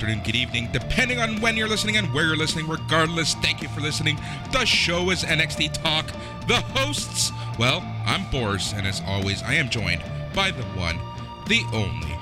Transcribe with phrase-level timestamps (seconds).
[0.00, 2.66] afternoon, good evening, depending on when you're listening and where you're listening.
[2.66, 4.18] Regardless, thank you for listening.
[4.50, 6.06] The show is NXT Talk.
[6.48, 10.02] The hosts, well, I'm Boris, and as always, I am joined
[10.34, 10.98] by the one,
[11.48, 12.16] the only,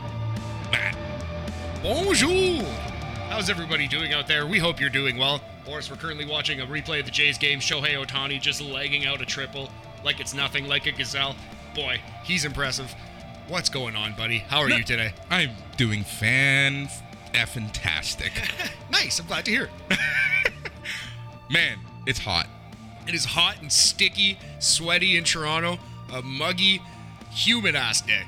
[0.72, 0.96] Matt.
[1.80, 2.64] Bonjour!
[3.28, 4.44] How's everybody doing out there?
[4.44, 5.40] We hope you're doing well.
[5.64, 7.60] Boris, we're currently watching a replay of the Jays game.
[7.60, 9.70] Shohei Ohtani just legging out a triple
[10.02, 11.36] like it's nothing, like a gazelle.
[11.76, 12.92] Boy, he's impressive.
[13.46, 14.38] What's going on, buddy?
[14.38, 15.12] How are you today?
[15.30, 16.88] I'm doing fan
[17.30, 18.32] effing tastic.
[18.90, 19.70] nice, I'm glad to hear.
[19.90, 19.98] it.
[21.50, 22.46] Man, it's hot.
[23.06, 25.78] It is hot and sticky, sweaty in Toronto.
[26.12, 26.82] A muggy,
[27.30, 28.24] humid ass day.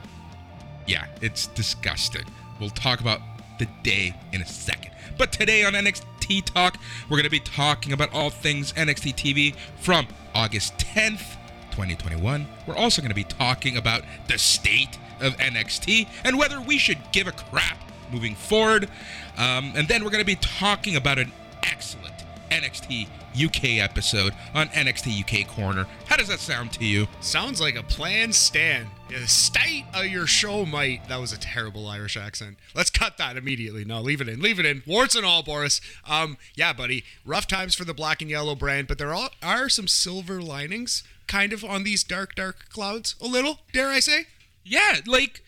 [0.87, 2.25] Yeah, it's disgusting.
[2.59, 3.21] We'll talk about
[3.59, 4.93] the day in a second.
[5.19, 6.78] But today on NXT Talk,
[7.09, 11.37] we're going to be talking about all things NXT TV from August 10th,
[11.71, 12.47] 2021.
[12.67, 16.98] We're also going to be talking about the state of NXT and whether we should
[17.12, 17.78] give a crap
[18.12, 18.89] moving forward.
[19.36, 22.14] Um, and then we're going to be talking about an excellent
[22.50, 25.86] NXT UK episode on NXT UK Corner.
[26.06, 27.06] How does that sound to you?
[27.20, 28.88] Sounds like a planned stand.
[29.08, 31.08] The state of your show might.
[31.08, 32.58] That was a terrible Irish accent.
[32.75, 33.84] Let's cut that immediately.
[33.84, 34.41] No, leave it in.
[34.41, 34.83] Leave it in.
[34.86, 35.81] Warts and all, Boris.
[36.08, 37.05] Um, yeah, buddy.
[37.25, 41.05] Rough times for the black and yellow brand, but there are, are some silver linings
[41.27, 43.14] kind of on these dark, dark clouds.
[43.20, 44.27] A little, dare I say?
[44.64, 45.42] Yeah, like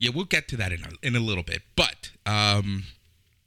[0.00, 1.62] yeah, we'll get to that in a, in a little bit.
[1.76, 2.84] But um,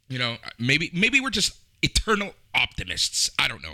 [0.08, 3.30] you know, maybe maybe we're just eternal optimists.
[3.38, 3.74] I don't know.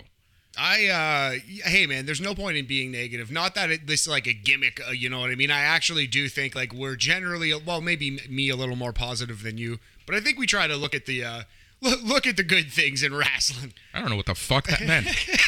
[0.58, 3.30] I uh hey man, there's no point in being negative.
[3.30, 5.50] Not that it, this is like a gimmick, uh, you know what I mean?
[5.50, 9.58] I actually do think like we're generally well, maybe me a little more positive than
[9.58, 11.42] you, but I think we try to look at the uh
[11.80, 13.74] look, look at the good things in wrestling.
[13.94, 15.06] I don't know what the fuck that meant.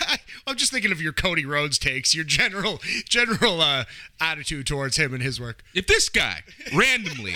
[0.47, 3.84] I'm just thinking of your Cody Rhodes takes, your general general uh,
[4.20, 5.62] attitude towards him and his work.
[5.75, 6.41] if this guy
[6.75, 7.34] randomly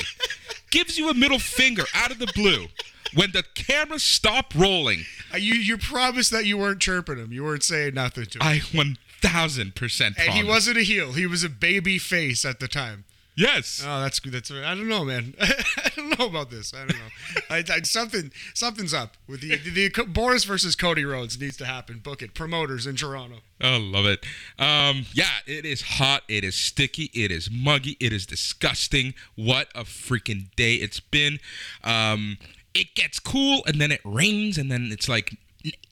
[0.71, 2.66] gives you a middle finger out of the blue
[3.15, 7.33] when the camera stopped rolling, Uh, you you promised that you weren't chirping him.
[7.33, 8.43] You weren't saying nothing to him.
[8.43, 11.12] I 1000% and he wasn't a heel.
[11.12, 13.05] He was a baby face at the time.
[13.37, 13.85] Yes.
[13.87, 14.33] Oh, that's good.
[14.33, 15.35] That's I don't know, man.
[15.41, 16.73] I don't know about this.
[16.73, 17.41] I don't know.
[17.51, 21.67] I, I, something something's up with the, the, the Boris versus Cody Rhodes needs to
[21.67, 21.99] happen.
[21.99, 22.33] Book it.
[22.33, 23.37] Promoters in Toronto.
[23.61, 24.25] I love it.
[24.59, 26.23] Um, yeah, it is hot.
[26.29, 27.11] It is sticky.
[27.13, 27.99] It is muggy.
[28.01, 29.13] It is disgusting.
[29.35, 31.39] What a freaking day it's been.
[31.85, 32.39] Um,
[32.75, 35.37] it gets cool and then it rains and then it's like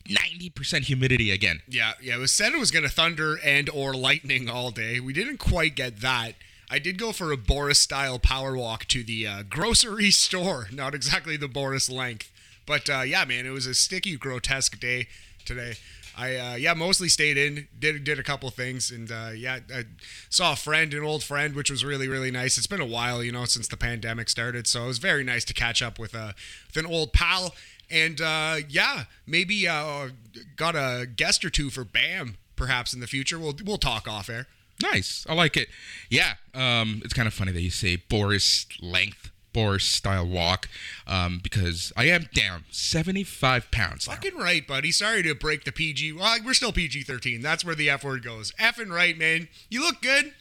[0.08, 1.60] 90% humidity again.
[1.68, 2.16] Yeah, yeah.
[2.16, 5.00] It was said it was going to thunder and or lightning all day.
[5.00, 6.34] We didn't quite get that.
[6.70, 10.68] I did go for a Boris style power walk to the uh, grocery store.
[10.72, 12.30] Not exactly the Boris length,
[12.66, 15.08] but uh, yeah, man, it was a sticky, grotesque day
[15.44, 15.74] today.
[16.16, 19.84] I uh, yeah mostly stayed in, did did a couple things, and uh, yeah, I
[20.28, 22.56] saw a friend, an old friend, which was really really nice.
[22.56, 25.44] It's been a while, you know, since the pandemic started, so it was very nice
[25.46, 26.34] to catch up with a
[26.68, 27.54] with an old pal.
[27.90, 30.10] And uh, yeah, maybe uh,
[30.56, 33.38] got a guest or two for Bam, perhaps in the future.
[33.38, 34.46] We'll we'll talk off air.
[34.82, 35.24] Nice.
[35.28, 35.68] I like it.
[36.10, 36.34] Yeah.
[36.54, 40.68] Um, it's kind of funny that you say Boris length, Boris style walk,
[41.06, 44.08] um, because I am down 75 pounds.
[44.08, 44.14] now.
[44.14, 44.90] Fucking right, buddy.
[44.90, 46.12] Sorry to break the PG.
[46.14, 47.40] Well, we're still PG thirteen.
[47.40, 48.52] That's where the F word goes.
[48.58, 49.48] F and right, man.
[49.70, 50.32] You look good.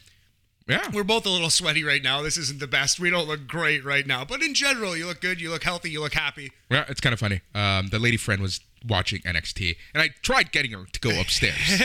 [0.66, 0.88] Yeah.
[0.92, 2.22] We're both a little sweaty right now.
[2.22, 2.98] This isn't the best.
[2.98, 5.38] We don't look great right now, but in general, you look good.
[5.40, 5.90] You look healthy.
[5.90, 6.52] You look happy.
[6.70, 7.42] Yeah, it's kind of funny.
[7.54, 11.54] Um, the lady friend was watching NXT, and I tried getting her to go upstairs,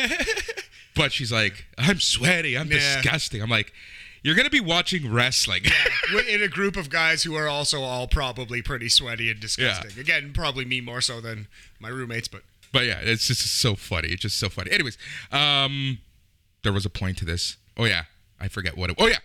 [1.00, 2.56] but she's like, "I'm sweaty.
[2.58, 2.76] I'm Nah.
[2.76, 3.72] disgusting." I'm like,
[4.22, 5.64] "You're gonna be watching wrestling."
[6.14, 9.98] We're in a group of guys who are also all probably pretty sweaty and disgusting.
[10.00, 11.48] Again, probably me more so than
[11.80, 14.10] my roommates, but but yeah, it's just so funny.
[14.10, 14.70] It's just so funny.
[14.72, 14.98] Anyways,
[15.32, 16.00] um,
[16.64, 17.58] there was a point to this.
[17.78, 18.04] Oh yeah,
[18.40, 18.98] I forget what it.
[19.00, 19.20] Oh yeah,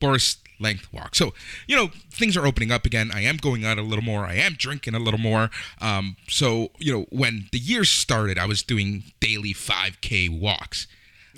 [0.00, 1.14] Boris length walk.
[1.14, 1.32] So
[1.66, 3.10] you know things are opening up again.
[3.12, 4.26] I am going out a little more.
[4.26, 5.50] I am drinking a little more.
[5.80, 10.86] Um, so you know when the year started, I was doing daily 5K walks.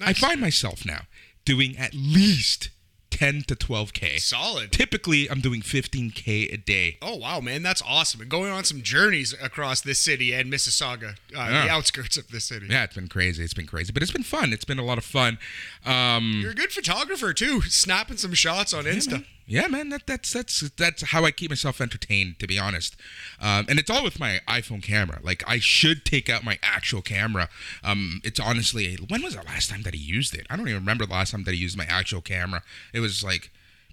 [0.00, 1.02] I find myself now
[1.44, 2.70] doing at least
[3.12, 4.18] 10 to 12K.
[4.20, 4.72] solid.
[4.72, 6.96] Typically, I'm doing 15K a day.
[7.00, 8.20] Oh wow, man, that's awesome!
[8.22, 11.14] And going on some journeys across this city and Mississauga, uh,
[11.50, 11.64] Yeah.
[11.66, 12.66] the outskirts of this city.
[12.70, 13.44] Yeah, it's been crazy.
[13.44, 14.52] It's been crazy, but it's been fun.
[14.52, 15.38] It's been a lot of fun.
[15.84, 19.10] Um, You're a good photographer too, snapping some shots on Insta.
[19.12, 19.26] man.
[19.46, 22.96] Yeah, man, that, that's that's that's how I keep myself entertained, to be honest.
[23.40, 25.18] Um, and it's all with my iPhone camera.
[25.22, 27.48] Like I should take out my actual camera.
[27.82, 30.46] Um, it's honestly, when was the last time that he used it?
[30.48, 32.62] I don't even remember the last time that he used my actual camera.
[32.92, 33.50] It was like,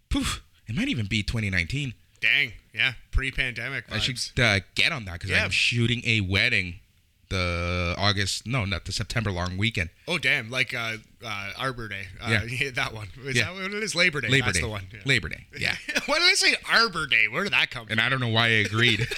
[0.09, 0.43] poof.
[0.67, 1.95] It might even be 2019.
[2.21, 3.93] Dang, yeah, pre-pandemic vibes.
[3.95, 5.45] I should uh, get on that because Yeah.
[5.45, 6.79] I'm shooting a wedding
[7.29, 9.89] the August, no, not the September long weekend.
[10.07, 12.07] Oh damn, like uh, uh, Arbor Day.
[12.21, 12.71] Uh, Yeah.
[12.71, 13.07] that one.
[13.25, 13.45] Is Yeah.
[13.45, 13.95] that what it is?
[13.95, 14.29] Labor Day.
[14.29, 14.63] Labor That's Day.
[14.63, 14.87] the one.
[14.91, 14.99] Yeah.
[15.05, 15.45] Labor Day.
[15.57, 15.75] Yeah.
[16.05, 17.27] Why did I say Arbor Day?
[17.27, 17.91] Where did that come from?
[17.93, 19.07] And I don't know why I agreed.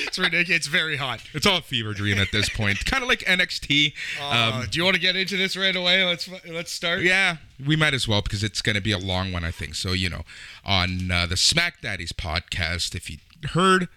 [0.00, 0.56] It's ridiculous.
[0.58, 1.20] It's very hot.
[1.34, 2.84] it's all a fever dream at this point.
[2.84, 3.92] kind of like NXT.
[4.22, 6.04] Uh, do you want to get into this right away?
[6.04, 7.02] Let's let's start.
[7.02, 9.74] Yeah, we might as well because it's going to be a long one, I think.
[9.74, 10.22] So, you know,
[10.64, 13.18] on uh, the Smack Daddies podcast, if you
[13.50, 13.88] heard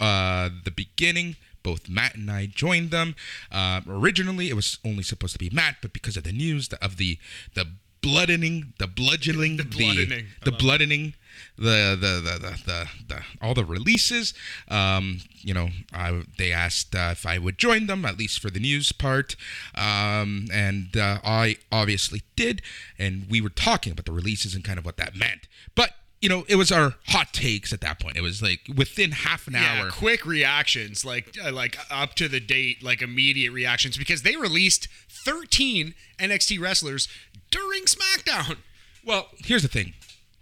[0.00, 3.14] uh, the beginning, both Matt and I joined them.
[3.50, 6.82] Uh, originally, it was only supposed to be Matt, but because of the news the,
[6.84, 7.18] of the
[7.54, 7.66] the
[8.02, 10.26] bloodening, the bludgeoning, the bloodening.
[10.42, 11.14] I the, bloodening,
[11.56, 14.34] the the, the the the the all the releases.
[14.68, 18.50] Um, you know, I, they asked uh, if I would join them at least for
[18.50, 19.36] the news part,
[19.74, 22.60] um, and uh, I obviously did.
[22.98, 25.92] And we were talking about the releases and kind of what that meant, but.
[26.22, 28.16] You know, it was our hot takes at that point.
[28.16, 29.90] It was like within half an Yeah, hour.
[29.90, 34.86] quick reactions, like uh, like up to the date, like immediate reactions, because they released
[35.26, 37.08] 13 NXT wrestlers
[37.50, 38.56] during SmackDown.
[39.04, 39.94] Well, here's the thing.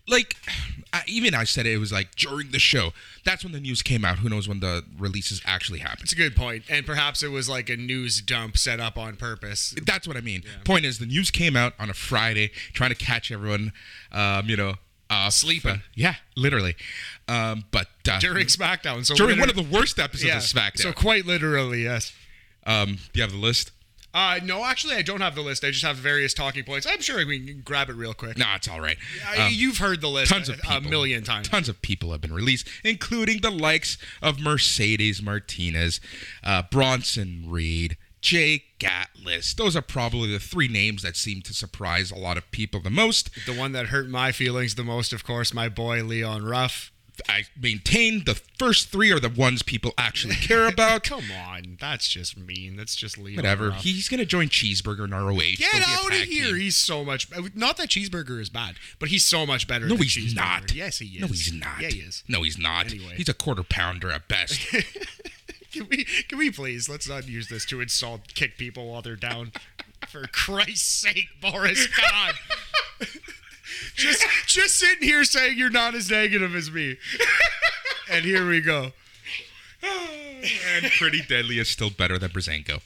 [0.07, 0.37] Like,
[0.93, 2.91] I, even I said it, it was like during the show.
[3.25, 4.19] That's when the news came out.
[4.19, 6.03] Who knows when the releases actually happened?
[6.03, 9.17] It's a good point, and perhaps it was like a news dump set up on
[9.17, 9.75] purpose.
[9.87, 10.43] That's what I mean.
[10.65, 13.73] Point is, the news came out on a Friday, trying to catch everyone,
[14.13, 14.75] um, you know,
[15.11, 15.83] uh, Sleeping.
[15.95, 16.77] yeah, literally.
[17.29, 20.81] Um, but uh, During SmackDown, so during one of the worst episodes yeah, of SmackDown.
[20.81, 22.13] So quite literally, yes.
[22.67, 23.73] um, do you have the list?
[24.13, 25.63] Uh, no, actually, I don't have the list.
[25.63, 26.85] I just have various talking points.
[26.85, 28.37] I'm sure we can grab it real quick.
[28.37, 28.97] No, it's all right.
[29.39, 31.49] Um, You've heard the list tons of a, people, a million times.
[31.49, 36.01] Tons of people have been released, including the likes of Mercedes Martinez,
[36.43, 39.55] uh, Bronson Reed, Jake Atlas.
[39.55, 42.91] Those are probably the three names that seem to surprise a lot of people the
[42.91, 43.31] most.
[43.47, 46.93] The one that hurt my feelings the most, of course, my boy Leon Ruff.
[47.29, 51.03] I maintain the first three are the ones people actually care about.
[51.05, 52.77] Come on, that's just mean.
[52.77, 53.37] That's just Leon.
[53.37, 53.69] Whatever.
[53.71, 53.83] Ruff.
[53.83, 55.37] He's gonna join Cheeseburger in ROH.
[55.59, 56.47] Get Go be a out of here!
[56.47, 56.57] team.
[56.57, 57.31] He's so much.
[57.37, 59.87] Uh, not that cheeseburger is bad, but he's so much better.
[59.87, 60.75] No, than he's not.
[60.75, 61.21] Yes, he is.
[61.21, 61.81] No, he's not.
[61.83, 62.25] Yeah, he is.
[62.27, 62.87] No, he's not.
[62.87, 63.15] Anyway.
[63.17, 64.59] He's a quarter pounder at best.
[65.73, 66.05] Can we?
[66.05, 66.89] Can we please?
[66.89, 69.53] Let's not use this to insult, kick people while they're down.
[70.09, 72.35] For Christ's sake, Boris, God.
[73.95, 76.97] just, just sitting here saying you're not as negative as me.
[78.13, 78.91] And here we go.
[79.85, 82.81] and Pretty Deadly is still better than Breezango.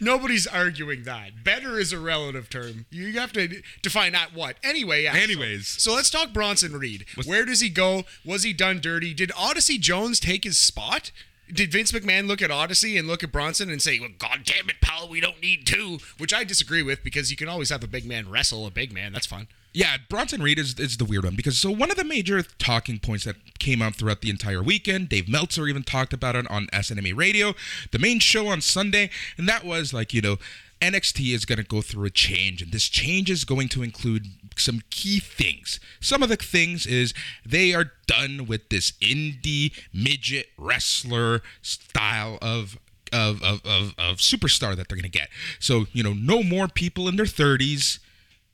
[0.00, 1.42] Nobody's arguing that.
[1.42, 2.84] Better is a relative term.
[2.90, 4.56] You have to define that what.
[4.62, 5.06] Anyway.
[5.06, 5.66] Anyways.
[5.66, 7.06] So, let's talk Bronson Reed.
[7.24, 8.04] Where does he go?
[8.24, 9.14] Was he done dirty?
[9.14, 11.10] Did Odyssey Jones take his spot?
[11.52, 14.68] Did Vince McMahon look at Odyssey and look at Bronson and say, well, God damn
[14.68, 15.98] it, pal, we don't need two?
[16.18, 18.92] Which I disagree with because you can always have a big man wrestle a big
[18.92, 19.12] man.
[19.12, 19.48] That's fun.
[19.72, 22.98] Yeah, Bronson Reed is, is the weird one because so one of the major talking
[22.98, 26.66] points that came out throughout the entire weekend, Dave Meltzer even talked about it on
[26.68, 27.54] SNME Radio,
[27.92, 30.38] the main show on Sunday, and that was like, you know,
[30.80, 34.26] NXT is going to go through a change, and this change is going to include
[34.56, 35.80] some key things.
[36.00, 37.12] Some of the things is
[37.44, 42.78] they are done with this indie midget wrestler style of
[43.10, 45.30] of, of, of, of superstar that they're going to get.
[45.58, 48.00] So, you know, no more people in their 30s,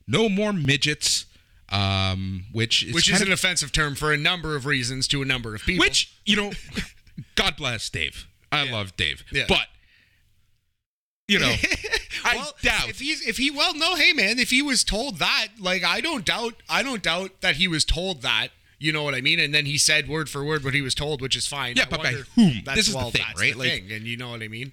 [0.07, 1.27] no more midgets,
[1.71, 5.23] um, which is Which is of- an offensive term for a number of reasons to
[5.23, 5.85] a number of people.
[5.85, 6.53] which you know,
[7.35, 8.29] God bless Dave.
[8.53, 8.73] I Yeah.
[8.73, 9.47] love Dave, Yeah.
[9.49, 9.67] but
[11.29, 11.55] you know,
[12.25, 12.89] I doubt.
[12.89, 16.01] if he's if he well no hey man if he was told that like I
[16.01, 19.39] don't doubt I don't doubt that he was told that you know what I mean
[19.41, 21.85] and then he said word for word what he was told which is fine Yeah,
[21.87, 22.63] I but by whom?
[22.65, 23.53] that's, This is the thing, that's right?
[23.55, 24.73] the Like- thing, and you know what I mean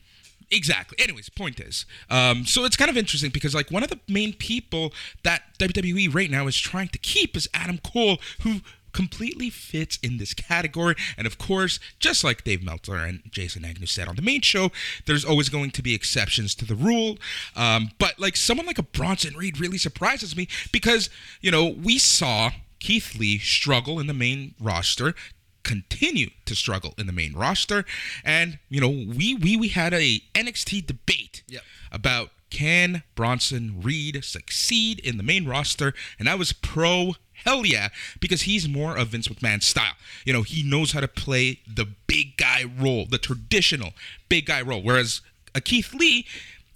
[0.53, 0.99] Exactly.
[0.99, 4.33] Anyways, point is, um, so it's kind of interesting because like one of the main
[4.33, 4.91] people
[5.23, 8.59] that WWE right now is trying to keep is Adam Cole, who
[8.91, 10.95] completely fits in this category.
[11.17, 14.71] And of course, just like Dave Meltzer and Jason Agnew said on the main show,
[15.05, 17.17] there's always going to be exceptions to the rule.
[17.55, 21.09] Um, but like someone like a Bronson Reed really surprises me because
[21.41, 25.13] you know we saw Keith Lee struggle in the main roster
[25.63, 27.85] continue to struggle in the main roster
[28.25, 31.61] and you know we we we had a NXT debate Yep.
[31.91, 37.13] about can Bronson Reed succeed in the main roster and I was pro
[37.45, 37.89] hell yeah.
[38.19, 39.93] Because he's more of Vince McMahon's style.
[40.25, 43.91] You know he knows how to play the big guy role the traditional
[44.29, 44.81] big guy role.
[44.81, 45.21] Whereas
[45.55, 46.25] a Keith Lee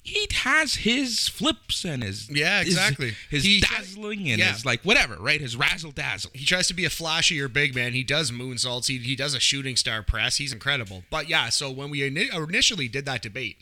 [0.08, 3.16] he has his flips and his Yeah, exactly.
[3.32, 4.54] his, He- dazzling and yeah.
[4.54, 5.42] his like whatever right?
[5.42, 6.30] His razzle dazzle.
[6.36, 7.94] He tries to be a flashier big man.
[7.94, 8.86] He does moonsaults.
[8.88, 10.38] He, he does a shooting star press.
[10.38, 11.04] He's incredible.
[11.10, 13.58] But yeah so when we ini- initially did that debate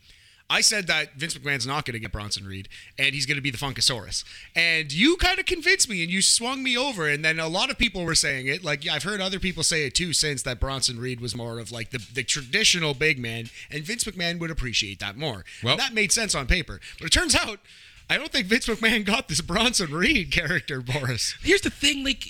[0.54, 2.70] I said that Vince McMahon's not going to get Bronson Reed,
[3.00, 4.24] and he's going to be the Funkasaurus.
[4.56, 7.10] And you kind of convinced me, and you swung me over.
[7.10, 8.64] And then a lot of people were saying it.
[8.64, 11.72] Like, I've heard other people say it too since that Bronson Reed was more of
[11.72, 15.44] like the, the traditional big man, and Vince McMahon would appreciate that more.
[15.64, 16.80] Well- and that made sense on paper.
[17.00, 17.60] But it turns out,
[18.08, 21.34] I don't think Vince McMahon got this Bronson Reed character, Boris.
[21.42, 22.28] Here's the thing, like,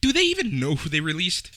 [0.00, 1.50] do they even know who they released?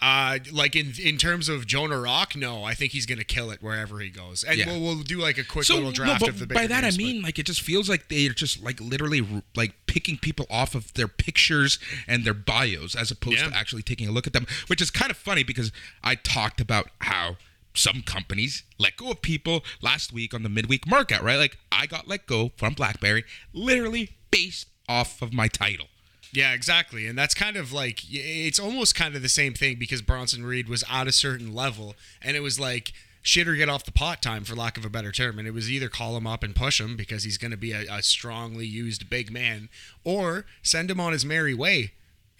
[0.00, 3.62] Uh, like in in terms of Jonah Rock, no, I think he's gonna kill it
[3.62, 4.66] wherever he goes, and Yeah.
[4.66, 6.46] we'll, we'll do like a quick So little no, draft but of the.
[6.46, 9.26] by that names, I but- mean like it just feels like they're just like literally
[9.56, 13.48] like picking people off of their pictures and their bios as opposed Yeah.
[13.48, 15.72] to actually taking a look at them, which is kind of funny because
[16.04, 17.38] I talked about how
[17.72, 21.36] some companies let go of people last week on the midweek markout, right?
[21.36, 23.24] Like I got let go from BlackBerry
[23.54, 25.86] literally based off of my title.
[26.32, 27.06] Yeah, exactly.
[27.06, 30.68] And that's kind of like it's almost kind of the same thing because Bronson Reed
[30.68, 32.92] was at a certain level and it was like
[33.22, 35.54] shit or get off the pot time for lack of a better term and it
[35.54, 38.02] was either call him up and push him because he's going to be a, a
[38.02, 39.68] strongly used big man
[40.04, 41.90] or send him on his merry way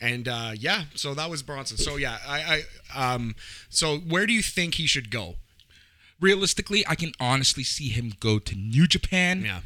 [0.01, 2.63] and uh, yeah so that was bronson so yeah i,
[2.95, 3.35] I um,
[3.69, 5.35] so where do you think he should go
[6.21, 9.43] Realistically, I can honestly see him go to New Japan.
[9.45, 9.61] yeah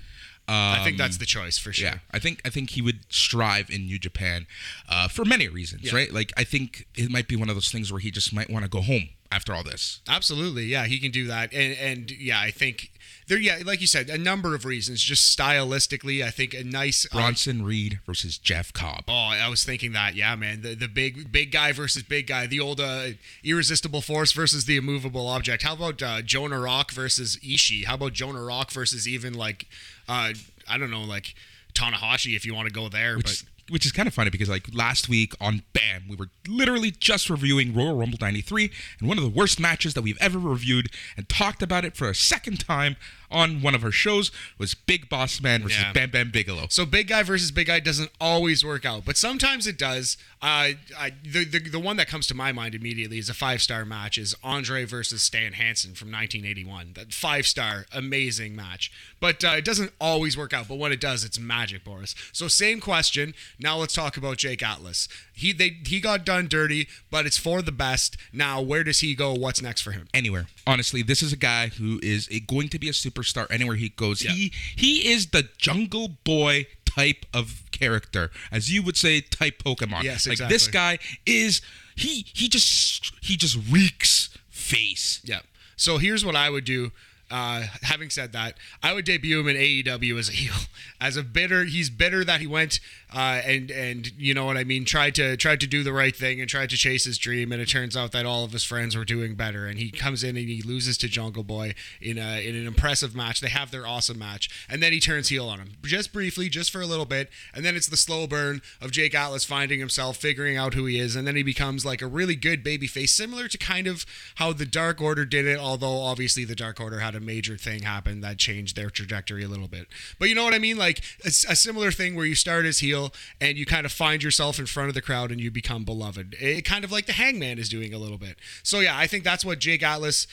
[0.52, 3.00] i think that's the choice for sure Um, Yeah, I think I think he would
[3.12, 4.46] strive in New Japan
[4.88, 5.94] uh, for many reasons, Yeah.
[5.94, 6.12] right?
[6.12, 8.64] Like I think it might be one of those things where he just might want
[8.64, 10.00] to go home after all this.
[10.08, 12.90] Absolutely, yeah, he can do that, and and yeah, I think
[13.30, 15.00] there, yeah, like you said, a number of reasons.
[15.00, 17.06] Just stylistically, I think a nice.
[17.06, 19.04] uh, Bronson Reed versus Jeff Cobb.
[19.06, 22.46] oh, I was thinking that, yeah, man, the the big big guy versus big guy,
[22.46, 23.10] the old uh,
[23.44, 25.62] irresistible force versus the immovable object.
[25.62, 27.84] How about uh, Jonah Rock versus Ishii?
[27.84, 29.66] How about Jonah Rock versus even like,
[30.08, 30.32] uh,
[30.68, 31.34] I don't know, like
[31.72, 33.49] Tanahashi if you want to go there, Which, but.
[33.70, 37.30] Which is kind of funny because like last week on BAM, we were literally just
[37.30, 41.28] reviewing Royal Rumble 93 and one of the worst matches that we've ever reviewed and
[41.28, 42.96] talked about it for a second time
[43.30, 45.92] on one of her shows was Big Boss Man versus Yeah.
[45.92, 46.66] Bam Bam Bigelow.
[46.70, 50.16] So big guy versus big guy doesn't always work out, but sometimes it does.
[50.42, 53.60] Uh, I, the, the the one that comes to my mind immediately is a five
[53.60, 56.92] star match is Andre versus Stan Hansen from 1981.
[56.94, 60.66] That five star amazing match, but uh, it doesn't always work out.
[60.68, 62.14] But when it does, it's magic, Boris.
[62.32, 63.34] So same question.
[63.58, 65.08] Now let's talk about Jake Atlas.
[65.32, 68.16] He they he got done dirty, but it's for the best.
[68.32, 69.34] Now where does he go?
[69.34, 70.08] What's next for him?
[70.14, 70.46] anywhere.
[70.70, 73.88] Honestly, this is a guy who is a, going to be a superstar anywhere he
[73.88, 74.22] goes.
[74.22, 74.30] Yeah.
[74.30, 80.04] He he is the Jungle Boy type of character, as you would say, type Pokemon.
[80.04, 80.44] Yes, exactly.
[80.44, 81.60] like this guy is
[81.96, 85.20] he he just he just reeks face.
[85.24, 85.40] Yeah.
[85.74, 86.92] So here's what I would do.
[87.32, 90.54] Uh, having said that, I would debut him in AEW as a heel,
[91.00, 91.64] as a bitter.
[91.64, 92.78] He's bitter that he went
[93.12, 94.84] uh, and and you know what I mean.
[94.84, 97.60] Tried to tried to do the right thing and tried to chase his dream, and
[97.60, 99.66] it turns out that all of his friends were doing better.
[99.66, 103.14] And he comes in and he loses to Jungle Boy in a in an impressive
[103.14, 103.40] match.
[103.40, 106.70] They have their awesome match, and then he turns heel on him just briefly, just
[106.70, 110.16] for a little bit, and then it's the slow burn of Jake Atlas finding himself,
[110.16, 113.12] figuring out who he is, and then he becomes like a really good baby face,
[113.12, 115.58] similar to kind of how the Dark Order did it.
[115.58, 119.48] Although obviously the Dark Order had a major thing happen that changed their trajectory a
[119.48, 119.86] little bit.
[120.18, 120.76] But you know what I mean?
[120.76, 122.99] Like a, a similar thing where you start as heel
[123.40, 126.36] and you kind of find yourself in front of the crowd and you become beloved.
[126.40, 128.36] It kind of like the Hangman is doing a little bit.
[128.62, 130.26] So yeah, I think that's what Jake Atlas.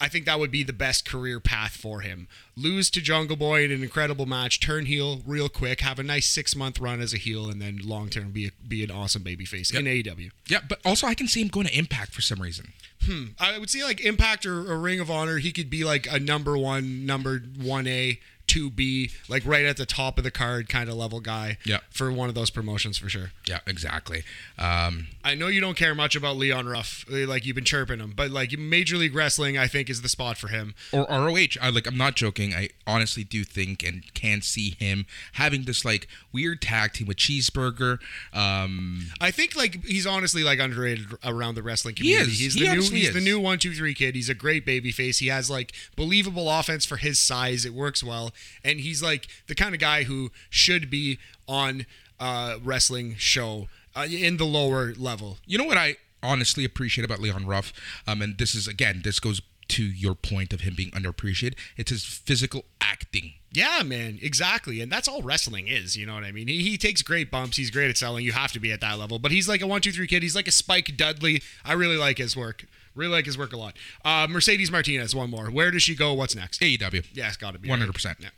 [0.00, 2.28] I think that would be the best career path for him.
[2.56, 6.26] Lose to Jungle Boy in an incredible match, turn heel real quick, have a nice
[6.26, 9.22] six month run as a heel, and then long term be a, be an awesome
[9.22, 10.30] babyface in E AEW.
[10.48, 12.72] Yeah, but also I can see him going to Impact for some reason.
[13.02, 13.26] Hmm.
[13.40, 15.38] I would see like Impact or, or Ring of Honor.
[15.38, 19.76] He could be like a number one, number one A, two be like right at
[19.76, 21.58] the top of the card kind of level guy.
[21.64, 21.78] Yeah.
[21.90, 23.30] For one of those promotions for sure.
[23.46, 24.24] Yeah, exactly.
[24.58, 28.00] Um, I know you don't care much about Leon Ruff, uh, like you've been chirping
[28.00, 30.74] him, but like Major League Wrestling, I think is the spot for him.
[30.92, 31.58] or ROH.
[31.60, 31.86] I like.
[31.86, 32.54] I'm not joking.
[32.54, 37.18] I honestly do think and can see him having this like weird tag team with
[37.18, 37.98] Cheeseburger.
[38.32, 42.32] Um, I think like he's honestly like underrated around the wrestling He community.
[42.32, 42.38] is.
[42.38, 44.14] He's He the new he's the new one two three kid.
[44.14, 45.18] He's a great baby face.
[45.18, 47.64] He has like believable offense for his size.
[47.64, 48.32] It works well,
[48.64, 51.86] and he's like the kind of guy who should be on
[52.20, 55.38] a wrestling show uh, in the lower level.
[55.46, 57.72] you know what I honestly appreciate about Leon Ruff,
[58.06, 61.54] um, and this is again, this goes to your point of him being underappreciated.
[61.76, 63.34] It's his physical acting.
[63.52, 64.80] Yeah, man, exactly.
[64.80, 66.48] And that's all wrestling is, you know what I mean?
[66.48, 67.56] He, he takes great bumps.
[67.56, 68.24] He's great at selling.
[68.24, 69.18] You have to be at that level.
[69.18, 70.22] But he's like a one, two, three kid.
[70.22, 71.42] He's like a Spike Dudley.
[71.64, 72.66] I really like his work.
[72.98, 73.76] Really like his work a lot.
[74.04, 75.46] Uh, Mercedes Martinez, one more.
[75.46, 76.12] Where does she go?
[76.14, 76.60] What's next?
[76.60, 77.06] AEW.
[77.14, 78.16] Yeah, it's got to be 100%.
[78.18, 78.30] Yeah.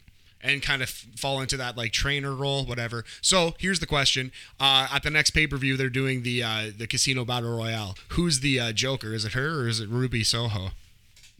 [0.42, 3.04] And kind of fall into that like trainer role, whatever.
[3.20, 6.70] So here's the question: uh, At the next pay per view, they're doing the uh,
[6.76, 7.94] the Casino Battle Royale.
[8.10, 9.12] Who's the uh, Joker?
[9.12, 10.70] Is it her or is it Ruby Soho?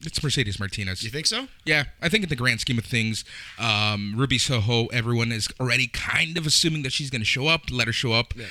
[0.03, 1.03] It's Mercedes Martinez.
[1.03, 1.49] You think so?
[1.65, 3.25] Yeah, I think in the grand scheme of things,
[3.59, 7.71] um, Ruby Soho, everyone is already kind of assuming that she's going to show up.
[7.71, 8.35] Let her show up.
[8.37, 8.47] Yeah.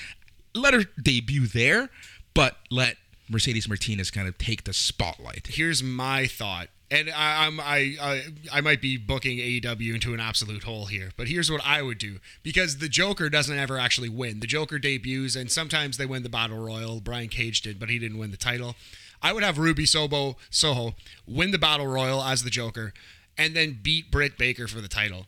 [0.55, 1.89] Let her debut there,
[2.33, 2.97] but let
[3.29, 5.47] Mercedes Martinez kind of take the spotlight.
[5.47, 6.69] Here's my thought.
[6.91, 11.11] And I, I'm I, I I might be booking AEW into an absolute hole here,
[11.15, 14.39] but here's what I would do because the Joker doesn't ever actually win.
[14.39, 16.99] The Joker debuts, and sometimes they win the battle royal.
[16.99, 18.75] Brian Cage did, but he didn't win the title.
[19.21, 20.95] I would have Ruby Sobo Soho
[21.27, 22.93] win the battle royal as the Joker,
[23.37, 25.27] and then beat Britt Baker for the title,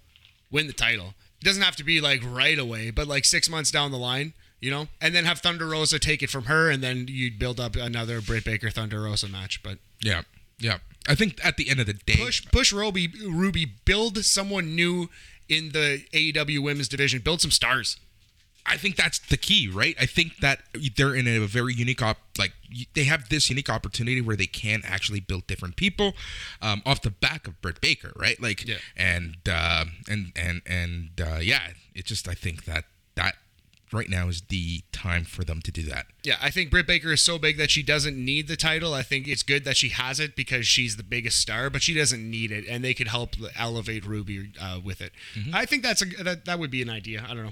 [0.50, 1.14] win the title.
[1.40, 4.34] It doesn't have to be like right away, but like six months down the line,
[4.62, 7.60] you know, and then have Thunder Rosa take it from her, and then you'd build
[7.60, 9.62] up another Britt Baker Thunder Rosa match.
[9.64, 10.22] But Yeah,
[10.60, 10.78] yeah.
[11.10, 15.10] I think at the end of the day, push push Ruby Ruby build someone new
[15.50, 17.22] in the AEW women's division.
[17.22, 17.98] Build some stars.
[18.64, 19.96] I think that's the key, right?
[20.00, 20.60] I think that
[20.96, 22.54] they're in a very unique op like
[22.94, 26.14] they have this unique opportunity where they can actually build different people
[26.62, 28.40] um, off the back of Britt Baker, right?
[28.40, 28.76] Like, Yeah.
[28.96, 32.86] and uh, and and and uh, yeah, it's just I think that
[33.94, 36.08] right now is the time for them to do that.
[36.24, 38.94] Yeah, I think Britt Baker is so big that she doesn't need the title.
[38.94, 41.96] I think it's good that she has it because she's the biggest star, but she
[41.96, 45.14] doesn't need it, and they could help elevate Ruby uh, with it.
[45.52, 47.26] I think that's a that, that would be an idea.
[47.28, 47.52] I don't know.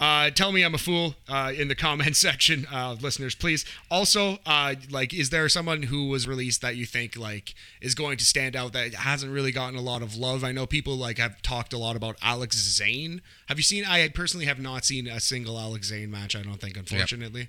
[0.00, 3.64] Uh, tell me I'm a fool uh, in the comment section, uh, listeners, please.
[3.88, 8.18] Also, uh, like, is there someone who was released that you think like is going
[8.18, 10.42] to stand out that hasn't really gotten a lot of love?
[10.42, 13.20] I know people like have talked a lot about Alex Zayne.
[13.46, 13.84] Have you seen?
[13.84, 16.34] I personally have not seen a single Alex Zayne match.
[16.34, 17.48] I don't think, unfortunately.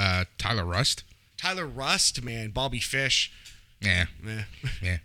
[0.00, 1.04] Uh, Tyler Rust,
[1.36, 3.30] Tyler Rust, man, Bobby Fish.
[3.80, 4.44] yeah, Yeah.
[4.82, 4.96] yeah.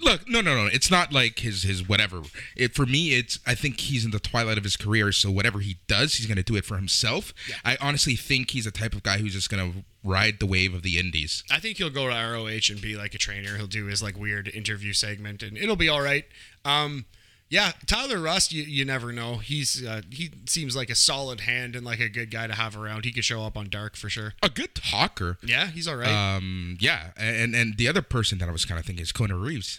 [0.00, 0.66] Look, no, no, no.
[0.66, 2.22] It's not like his his whatever.
[2.54, 5.10] It for me, it's I think he's in the twilight of his career.
[5.10, 7.32] So whatever he does, he's gonna do it for himself.
[7.64, 9.72] I honestly think he's the type of guy who's just gonna
[10.04, 11.42] ride the wave of the indies.
[11.50, 13.56] I think he'll go to ROH and be like a trainer.
[13.56, 16.26] He'll do his like weird interview segment, and it'll be all right.
[16.64, 17.06] Um,
[17.54, 19.36] yeah, Tyler Rust, you, you never know.
[19.36, 22.76] He's uh, he seems like a solid hand and like a good guy to have
[22.76, 23.04] around.
[23.04, 24.34] He could show up on Dark for sure.
[24.42, 25.38] A good talker.
[25.40, 26.08] Yeah, he's all right.
[26.08, 29.36] Um, yeah, and and the other person that I was kind of thinking is Kona
[29.36, 29.78] Reeves.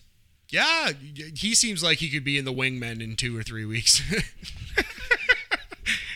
[0.50, 0.92] yeah,
[1.36, 4.02] he seems like he could be in the Wingmen in two or three weeks.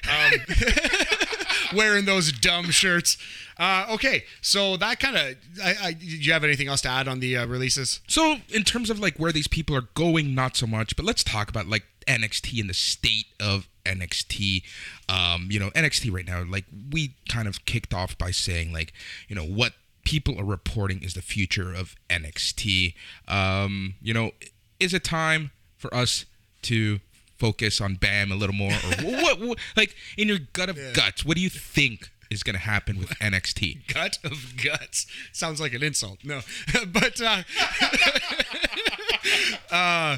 [0.09, 0.31] um,
[1.73, 3.17] wearing those dumb shirts.
[3.57, 5.35] Uh, okay, so that kind of.
[5.63, 7.99] I, I, did you have anything else to add on the uh, releases?
[8.07, 10.95] So in terms of like where these people are going, not so much.
[10.95, 14.63] But let's talk about like NXT and the state of NXT.
[15.07, 18.93] Um, you know, NXT right now, like we kind of kicked off by saying like,
[19.27, 22.93] you know, what people are reporting is the future of NXT.
[23.27, 24.31] Um, you know,
[24.79, 26.25] is it time for us
[26.63, 26.99] to
[27.39, 29.57] focus on Bam a little more, or what, what?
[29.75, 33.09] Like in your gut of guts, what do you think is going to happen with
[33.19, 33.91] NXT?
[33.91, 36.41] gut of guts sounds like an insult no
[36.93, 37.41] but uh,
[39.71, 40.17] uh,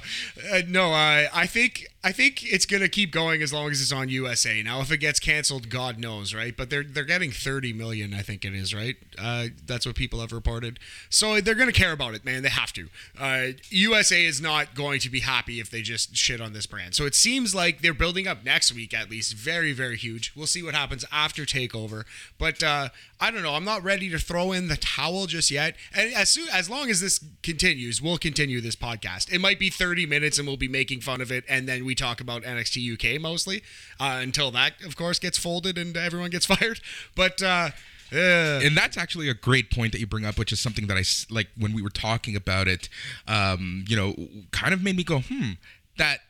[0.67, 4.09] no I I think I think it's gonna keep going as long as it's on
[4.09, 4.63] USA.
[4.63, 6.55] Now, if it gets canceled, God knows, right?
[6.55, 8.95] But they're they're getting 30 million, I think it is, right?
[9.19, 10.79] Uh, that's what people have reported.
[11.09, 12.41] So they're gonna care about it, man.
[12.41, 12.89] They have to.
[13.19, 16.95] Uh, USA is not going to be happy if they just shit on this brand.
[16.95, 20.33] So it seems like they're building up next week at least, very very huge.
[20.35, 22.05] We'll see what happens after Takeover,
[22.39, 22.89] but uh,
[23.21, 23.53] I don't know.
[23.53, 25.75] I'm not ready to throw in the towel just yet.
[25.95, 29.31] And as soon as long as this continues, we'll continue this podcast.
[29.31, 31.93] It might be 30 minutes, and we'll be making fun of it, and then we
[31.93, 33.61] talk about NXT UK mostly
[33.99, 36.81] uh, until that, of course, gets folded and everyone gets fired.
[37.15, 37.69] But uh,
[38.11, 41.03] and that's actually a great point that you bring up, which is something that I
[41.33, 42.89] like when we were talking about it.
[43.27, 44.15] Um, you know,
[44.51, 45.51] kind of made me go, hmm.
[45.97, 46.21] That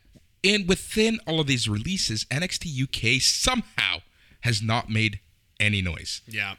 [0.44, 4.00] in within all of these releases, NXT UK somehow
[4.42, 5.20] has not made
[5.60, 6.22] any noise.
[6.28, 6.56] yeah.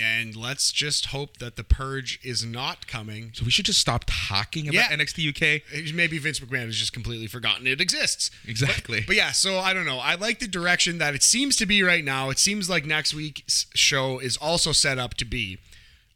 [0.00, 3.30] And let's just hope that the purge is not coming.
[3.34, 4.96] So we should just stop talking about Yeah.
[4.96, 5.94] NXT UK.
[5.94, 8.30] Maybe Vince McMahon has just completely forgotten it exists.
[8.46, 9.04] Exactly.
[9.06, 9.98] But yeah, so I don't know.
[9.98, 12.28] I like the direction that it seems to be right now.
[12.30, 15.58] It seems like next week's show is also set up to be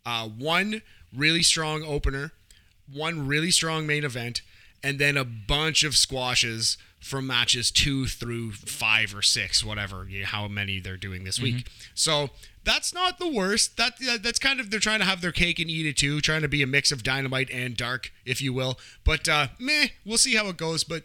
[0.04, 0.82] uh, one
[1.16, 2.32] really strong opener,
[2.92, 4.42] one really strong main event,
[4.82, 10.20] and then a bunch of squashes from matches two through five or six, whatever, you
[10.20, 11.66] know, how many they're doing this week.
[11.94, 12.28] So
[12.62, 13.76] that's not the worst.
[13.78, 16.42] That that's kind of they're trying to have their cake and eat it too, trying
[16.42, 18.78] to be a mix of dynamite and dark, if you will.
[19.02, 20.84] But uh, meh, we'll see how it goes.
[20.84, 21.04] But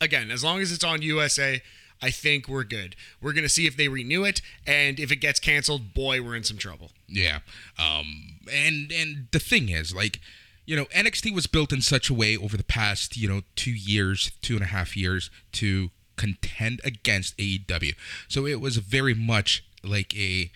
[0.00, 1.62] again, as long as it's on USA,
[2.02, 2.96] I think we're good.
[3.20, 6.42] We're gonna see if they renew it, and if it gets canceled, boy, we're in
[6.42, 6.90] some trouble.
[7.06, 7.38] Yeah.
[7.78, 10.18] Um and and the thing is, like,
[10.64, 13.72] you know, NXT was built in such a way over the past, you know, two
[13.72, 17.94] years, two and a half years to contend against AEW.
[18.28, 20.50] So it was very much like a,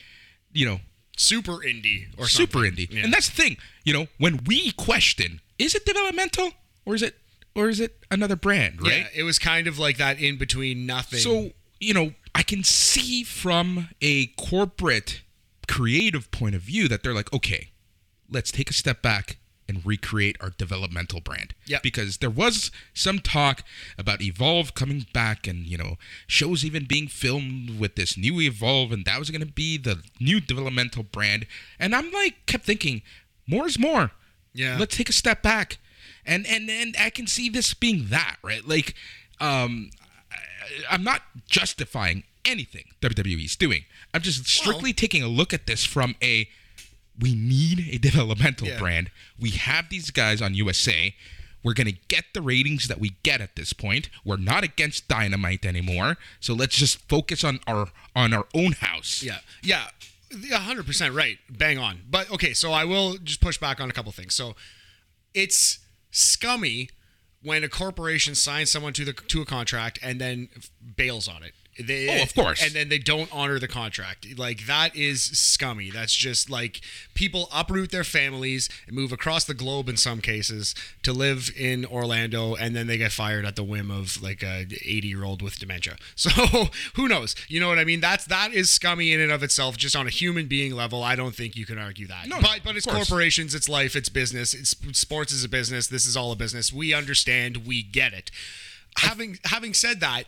[0.52, 0.80] you know,
[1.16, 2.86] Super indie or super something.
[2.86, 2.92] indie.
[2.92, 3.04] Yeah.
[3.04, 6.50] And that's the thing, you know, when we question, is it developmental
[6.84, 7.14] or is it
[7.54, 9.06] or is it another brand, right?
[9.14, 11.18] Yeah, it was kind of like that in between nothing.
[11.18, 15.22] So, you know, I can see from a corporate
[15.66, 17.70] creative point of view that they're like, okay,
[18.30, 21.54] let's take a step back and recreate our developmental brand.
[21.66, 21.78] Yeah.
[21.82, 23.62] Because there was some talk
[23.98, 28.92] about Evolve coming back and, you know, shows even being filmed with this new Evolve
[28.92, 31.46] and that was going to be the new developmental brand.
[31.78, 33.02] And I'm like kept thinking,
[33.46, 34.12] more is more.
[34.54, 34.76] Yeah.
[34.78, 35.78] Let's take a step back.
[36.24, 38.66] And and and I can see this being that, right?
[38.66, 38.94] Like
[39.40, 39.90] um
[40.90, 43.84] I'm not justifying anything WWE's doing.
[44.12, 46.48] I'm just strictly taking a look at this from a
[47.20, 48.78] we need a developmental Yeah.
[48.78, 49.10] brand.
[49.38, 51.14] We have these guys on USA.
[51.62, 54.08] We're going to get the ratings that we get at this point.
[54.24, 56.16] We're not against Dynamite anymore.
[56.38, 59.22] So let's just focus on our on our own house.
[59.22, 59.88] Yeah, yeah,
[60.52, 61.38] a hundred percent right.
[61.50, 62.02] Bang on.
[62.08, 64.34] But okay, so I will just push back on a couple things.
[64.34, 64.54] So
[65.34, 66.90] it's scummy
[67.42, 70.48] when a corporation signs someone to the to a contract and then
[70.96, 71.52] bails on it.
[71.78, 72.62] They, Oh, of course.
[72.64, 74.38] And then they don't honor the contract.
[74.38, 75.90] Like that is scummy.
[75.90, 76.80] That's just like
[77.14, 81.84] people uproot their families and move across the globe in some cases to live in
[81.84, 85.42] Orlando, and then they get fired at the whim of like a 80 year old
[85.42, 85.96] with dementia.
[86.16, 86.30] So
[86.94, 87.36] who knows?
[87.48, 88.00] You know what I mean?
[88.00, 89.76] That's that is scummy in and of itself.
[89.76, 92.26] Just on a human being level, I don't think you can argue that.
[92.26, 94.54] No, no, but but it's corporations, it's life, it's business.
[94.54, 95.86] It's sports is a business.
[95.88, 96.72] This is all a business.
[96.72, 97.66] We understand.
[97.66, 98.30] We get it.
[98.98, 100.24] Having having said that.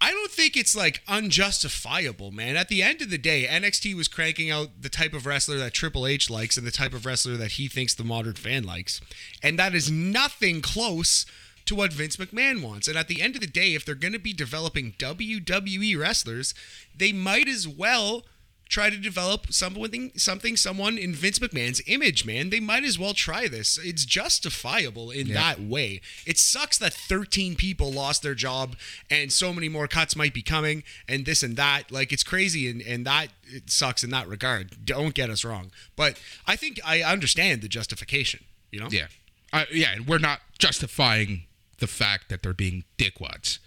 [0.00, 2.56] I don't think it's like unjustifiable, man.
[2.56, 5.72] At the end of the day, NXT was cranking out the type of wrestler that
[5.72, 9.00] Triple H likes and the type of wrestler that he thinks the modern fan likes.
[9.42, 11.24] And that is nothing close
[11.64, 12.88] to what Vince McMahon wants.
[12.88, 16.54] And at the end of the day, if they're going to be developing WWE wrestlers,
[16.96, 18.24] they might as well
[18.68, 22.50] try to develop something something someone in Vince McMahon's image, man.
[22.50, 23.78] They might as well try this.
[23.82, 26.00] It's justifiable in that way.
[26.26, 28.76] It sucks that 13 people lost their job
[29.10, 31.90] and so many more cuts might be coming and this and that.
[31.92, 34.84] Like it's crazy and, and that it sucks in that regard.
[34.84, 35.70] Don't get us wrong.
[35.94, 38.88] But I think I understand the justification, you know?
[38.90, 39.06] Yeah.
[39.52, 41.44] Uh, yeah, and we're not justifying
[41.78, 43.58] the fact that they're being dickwads.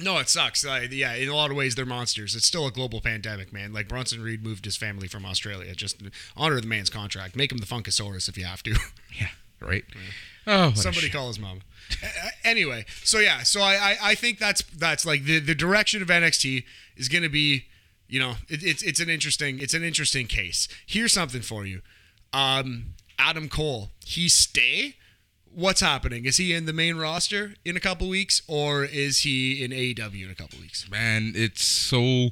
[0.00, 0.64] No, it sucks.
[0.64, 2.34] Uh, yeah, in a lot of ways, they're monsters.
[2.34, 3.72] It's still a global pandemic, man.
[3.72, 5.74] Like Bronson Reed moved his family from Australia.
[5.74, 6.02] Just
[6.36, 7.36] honor the man's contract.
[7.36, 8.74] Make him the Funkasaurus if you have to.
[9.18, 9.28] Yeah,
[9.60, 9.84] right?
[10.46, 11.60] Oh, Somebody call his mom.
[12.44, 16.08] Anyway, so yeah, so I, I I think that's that's like the the direction of
[16.08, 16.64] NXT
[16.96, 17.64] is going to be,
[18.06, 20.68] you know, it, it's it's an interesting it's an interesting case.
[20.86, 21.80] Here's something for you,
[22.32, 23.90] um, Adam Cole.
[24.04, 24.96] He stay.
[25.54, 26.24] What's happening?
[26.24, 30.24] Is he in the main roster in a couple weeks, or is he in AEW
[30.24, 30.88] in a couple weeks?
[30.90, 32.30] man it's so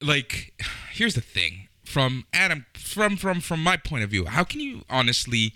[0.00, 0.52] like
[0.92, 4.82] here's the thing from adam from from from my point of view how can you
[4.90, 5.52] honestly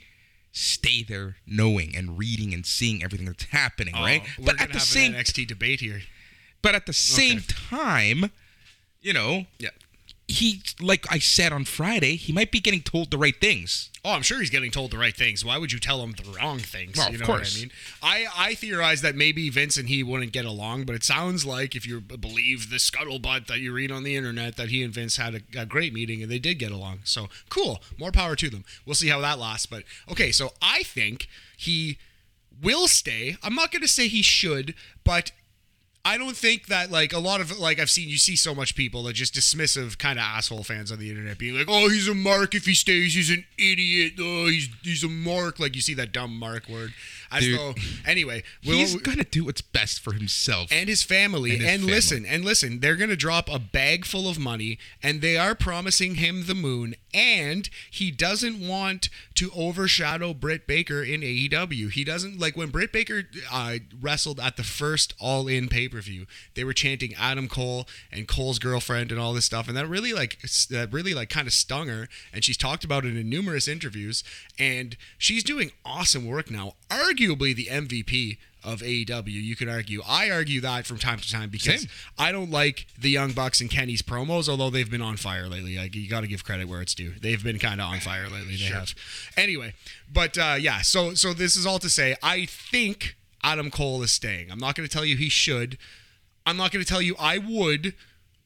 [0.52, 4.60] stay there knowing and reading and seeing everything that's happening oh, right Oh, we're but
[4.60, 6.02] at the same NXT debate here.
[6.62, 7.46] but at the same Okay.
[7.70, 8.30] time
[9.02, 9.70] you know Yeah.
[10.30, 14.12] He like i said on friday he might be getting told the right things Oh,
[14.12, 15.44] I'm sure he's getting told the right things.
[15.44, 16.96] Why would you tell him the wrong things?
[16.96, 17.54] Well, you of know course.
[17.54, 18.28] what I mean?
[18.36, 21.76] I, I theorize that maybe Vince and he wouldn't get along, but it sounds like
[21.76, 25.18] if you believe the scuttlebutt that you read on the internet, that he and Vince
[25.18, 27.00] had a, a great meeting and they did get along.
[27.04, 27.82] So cool.
[27.98, 28.64] More power to them.
[28.86, 29.66] We'll see how that lasts.
[29.66, 31.98] But okay, so I think he
[32.62, 33.36] will stay.
[33.42, 35.30] I'm not going to say he should, but
[36.02, 38.74] I don't think that like a lot of like I've seen you see so much
[38.74, 42.08] people that just dismissive kind of asshole fans on the internet being like, oh, he's
[42.08, 44.14] a mark if he stays, he's an idiot.
[44.18, 45.60] Oh, he's he's a mark.
[45.60, 46.94] Like you see that dumb mark word.
[47.30, 47.58] As Dude.
[47.58, 47.74] though
[48.06, 51.52] anyway, we'll- he's gonna do what's best for himself and his family.
[51.52, 51.92] And And, family.
[51.94, 55.54] listen, and listen, they're going to drop a bag full of money and they are
[55.54, 56.94] promising him the moon.
[57.12, 61.90] And he doesn't want to overshadow Britt Baker in AEW.
[61.90, 66.00] He doesn't like when Britt Baker uh, wrestled at the first All In pay per
[66.00, 66.26] view.
[66.54, 70.12] They were chanting Adam Cole and Cole's girlfriend and all this stuff, and that really
[70.12, 72.08] like that really like kind of stung her.
[72.32, 74.22] And she's talked about it in numerous interviews.
[74.58, 76.74] And she's doing awesome work now.
[76.90, 79.28] Arguably the MVP of AEW.
[79.28, 80.02] You could argue.
[80.06, 81.90] I argue that from time to time because Same.
[82.18, 85.76] I don't like the Young Bucks and Kenny's promos, although they've been on fire lately.
[85.76, 87.12] Like you got to give credit where it's due.
[87.20, 88.56] They've been kind of on fire lately.
[88.56, 88.94] They have.
[89.36, 89.74] Anyway,
[90.12, 90.82] but uh, yeah.
[90.82, 94.50] So so this is all to say, I think Adam Cole is staying.
[94.50, 95.78] I'm not going to tell you he should.
[96.46, 97.94] I'm not going to tell you I would.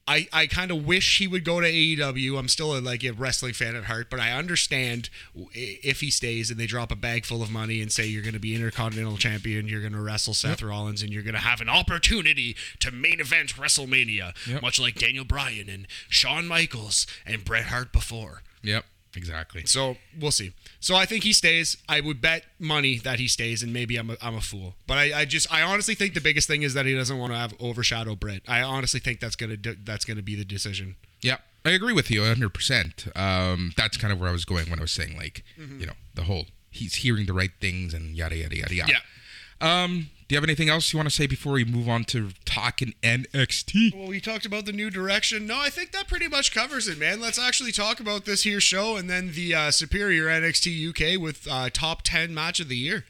[0.06, 2.38] I, I kind of wish he would go to AEW.
[2.38, 5.08] I'm still a, like a wrestling fan at heart, but I understand
[5.54, 8.34] if he stays and they drop a bag full of money and say you're going
[8.34, 11.62] to be Intercontinental Champion, you're going to wrestle Seth Rollins, and you're going to have
[11.62, 14.60] an opportunity to main event WrestleMania, Yep.
[14.62, 18.42] much like Daniel Bryan and Shawn Michaels and Bret Hart before.
[18.62, 18.84] yep
[19.16, 20.52] exactly So we'll see.
[20.80, 21.76] So I think he stays.
[21.88, 24.74] I would bet money that he stays, and maybe I'm a, I'm a fool.
[24.86, 27.32] But I, I just I honestly think the biggest thing is that he doesn't want
[27.32, 28.42] to have overshadow Britt.
[28.48, 30.96] I honestly think that's gonna do, that's gonna be the decision.
[31.22, 31.40] Yep.
[31.66, 33.16] I agree with you 100%.
[33.16, 35.94] Um, that's kind of where I was going when I was saying, like, you know,
[36.14, 38.92] the whole he's hearing the right things and yada, yada, yada, yada.
[38.92, 39.84] Yeah.
[39.84, 42.30] Um, do you have anything else you want to say before we move on to
[42.44, 43.94] talking NXT?
[43.94, 45.46] Well, we talked about the new direction.
[45.46, 47.20] No, I think that pretty much covers it, man.
[47.20, 51.46] Let's actually talk about this here show and then the uh, Superior NXT UK with
[51.50, 53.04] uh, top 10 match of the year.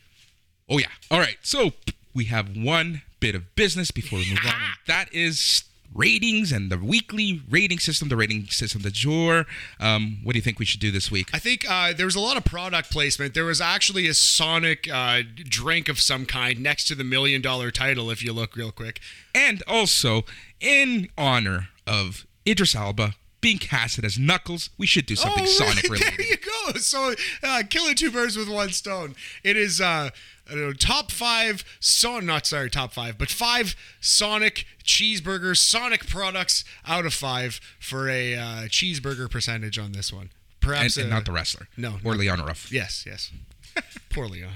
[0.68, 0.88] Oh, yeah.
[1.10, 1.36] All right.
[1.42, 1.72] So
[2.14, 4.54] we have one bit of business before we move on.
[4.54, 9.46] And that is ratings and the weekly rating system, the rating system de jour.
[9.80, 11.30] Um, what do you think we should do this week?
[11.32, 13.34] I think uh, there was a lot of product placement.
[13.34, 17.70] There was actually a Sonic uh, drink of some kind next to the million dollar
[17.70, 19.00] title, if you look real quick.
[19.34, 20.24] And also,
[20.60, 25.94] in honor of Idris Elba being casted as Knuckles, we should do something Sonic Oh,
[25.96, 26.78] there you go.
[26.78, 29.14] So, uh, killing two birds with one stone.
[29.42, 30.08] It is uh,
[30.48, 36.06] I don't know, top five son not sorry top five, but five Sonic cheeseburgers, Sonic
[36.06, 40.22] products out of five for a uh, cheeseburger percentage on this one.
[40.22, 40.30] And,
[40.60, 41.68] Perhaps and uh, not the wrestler.
[41.76, 42.18] no, Or no.
[42.20, 42.70] Leon Ruff.
[42.72, 43.30] Yes, yes.
[44.10, 44.52] Poor Leon.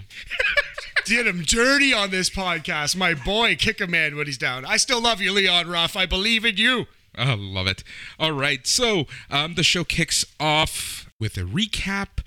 [1.05, 2.95] Did him dirty on this podcast.
[2.97, 4.65] My boy, kick a man when he's down.
[4.67, 5.97] I still love you, Leon Ruff.
[5.97, 6.87] I believe in you.
[7.17, 7.83] I love it.
[8.19, 12.23] All right, so um, the show kicks off with a recap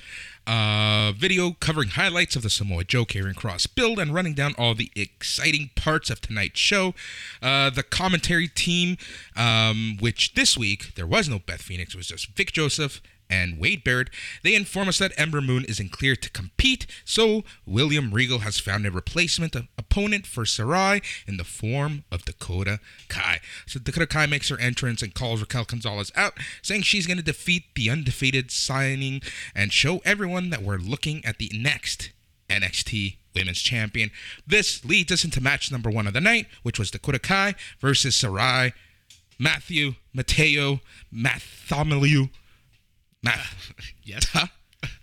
[0.48, 4.76] uh, video covering highlights of the Samoa Joe Karrion Kross build and running down all
[4.76, 6.94] the exciting parts of tonight's show.
[7.42, 8.98] Uh, the commentary team,
[9.36, 13.02] um, which this week there was no Beth Phoenix, it was just Vic Joseph
[13.32, 14.10] and Wade Barrett,
[14.44, 18.60] they inform us that Ember Moon is in clear to compete, so William Regal has
[18.60, 23.40] found a replacement opponent for Sarray in the form of Dakota Kai.
[23.66, 27.24] So Dakota Kai makes her entrance and calls Raquel Gonzalez out, saying she's going to
[27.24, 29.22] defeat the undefeated signing
[29.56, 32.12] and show everyone that we're looking at the next
[32.50, 34.12] NXT Women's Champion.
[34.46, 38.16] This leads us into match number one of the night, which was Dakota Kai versus
[38.16, 38.74] Sarray.
[39.40, 42.30] Matthew, Mateo, Mathomiliu.
[43.24, 43.74] Math.
[44.04, 44.28] Yes.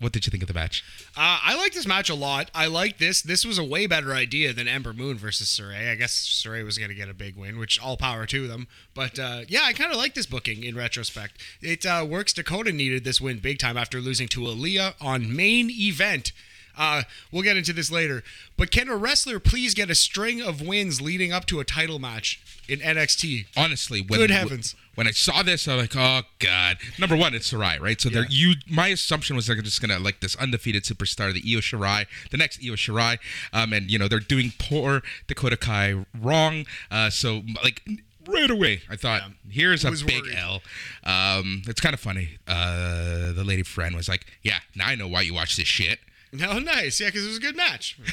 [0.00, 0.84] What did you think of the match?
[1.16, 2.50] Uh, I like this match a lot.
[2.52, 3.22] I like this.
[3.22, 5.90] This was a way better idea than Ember Moon versus Sarray.
[5.90, 8.66] I guess Sarray was going to get a big win, which all power to them.
[8.94, 11.40] But uh, yeah, I kind of like this booking in retrospect.
[11.60, 12.32] It uh, works.
[12.32, 16.32] Dakota needed this win big time after losing to Aliyah on main event.
[16.78, 18.22] Uh, we'll get into this later.
[18.56, 21.98] But can a wrestler please get a string of wins leading up to a title
[21.98, 23.46] match in NXT?
[23.56, 24.76] Honestly, when, Good heavens.
[24.94, 28.00] When I saw this, I was like, "Oh God!" Number one, it's Sarray, right?
[28.00, 28.54] So they're you.
[28.68, 32.60] My assumption was they're just gonna like this undefeated superstar, the Io Shirai, the next
[32.64, 33.18] Io Shirai,
[33.52, 36.66] um, and you know they're doing poor Dakota Kai wrong.
[36.90, 37.82] Uh, so like
[38.26, 40.36] right away, I thought, "Here's a big worried.
[40.36, 40.62] L."
[41.04, 42.38] Um, it's kind of funny.
[42.46, 46.00] Uh, the lady friend was like, "Yeah, now I know why you watch this shit."
[46.46, 47.00] Oh, nice.
[47.00, 47.98] Yeah, because it was a good match.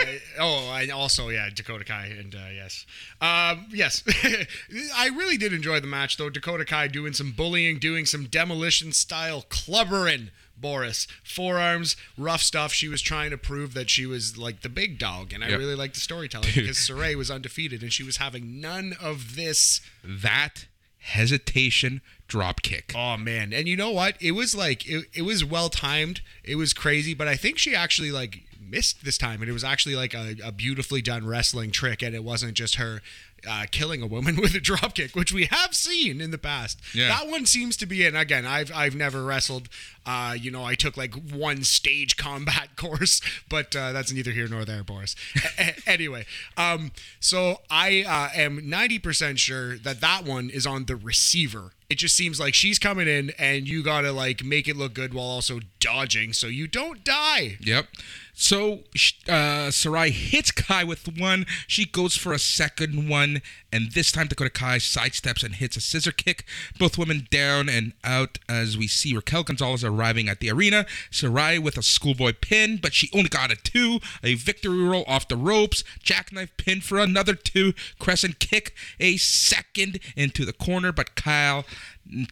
[0.00, 0.04] Uh,
[0.38, 2.06] oh, and also, yeah, Dakota Kai.
[2.16, 2.86] And uh, yes.
[3.20, 4.04] Um, yes.
[4.96, 6.30] I really did enjoy the match, though.
[6.30, 10.30] Dakota Kai doing some bullying, doing some demolition style clubbering.
[10.56, 12.72] Boris, forearms, rough stuff.
[12.72, 15.58] She was trying to prove that she was like the big dog, and I Yep.
[15.58, 19.80] really liked the storytelling because Sarray was undefeated and she was having none of this.
[20.04, 20.66] That
[21.00, 22.92] hesitation drop kick.
[22.94, 24.16] Oh man, and you know what?
[24.20, 26.20] It was like it, it was well timed.
[26.44, 29.64] It was crazy, but I think she actually like missed this time, and it was
[29.64, 33.02] actually like a, a beautifully done wrestling trick, and it wasn't just her
[33.48, 36.78] uh, killing a woman with a drop kick, which we have seen in the past.
[36.94, 37.08] Yeah.
[37.08, 38.06] That one seems to be.
[38.06, 39.68] And again, I've I've never wrestled.
[40.06, 44.48] Uh, you know, I took like one stage combat course, but uh, that's neither here
[44.48, 45.16] nor there, Boris.
[45.58, 50.66] A- a- anyway, um, so I uh, am ninety percent sure that that one is
[50.66, 51.72] on the receiver.
[51.90, 55.12] It just seems like she's coming in, and you gotta like make it look good
[55.12, 57.56] while also dodging, so you don't die.
[57.60, 57.88] Yep.
[58.32, 58.84] So
[59.28, 61.44] uh, Sarray hits Kai with one.
[61.66, 65.80] She goes for a second one, and this time Dakota Kai sidesteps and hits a
[65.80, 66.46] scissor kick.
[66.78, 70.86] Both women down and out as we see Raquel Gonzalez arriving at the arena.
[71.10, 73.98] Sarray with a schoolboy pin, but she only got a two.
[74.22, 75.84] A victory roll off the ropes.
[76.02, 77.74] Jackknife pin for another two.
[77.98, 81.64] Crescent kick, a second into the corner, but Kyle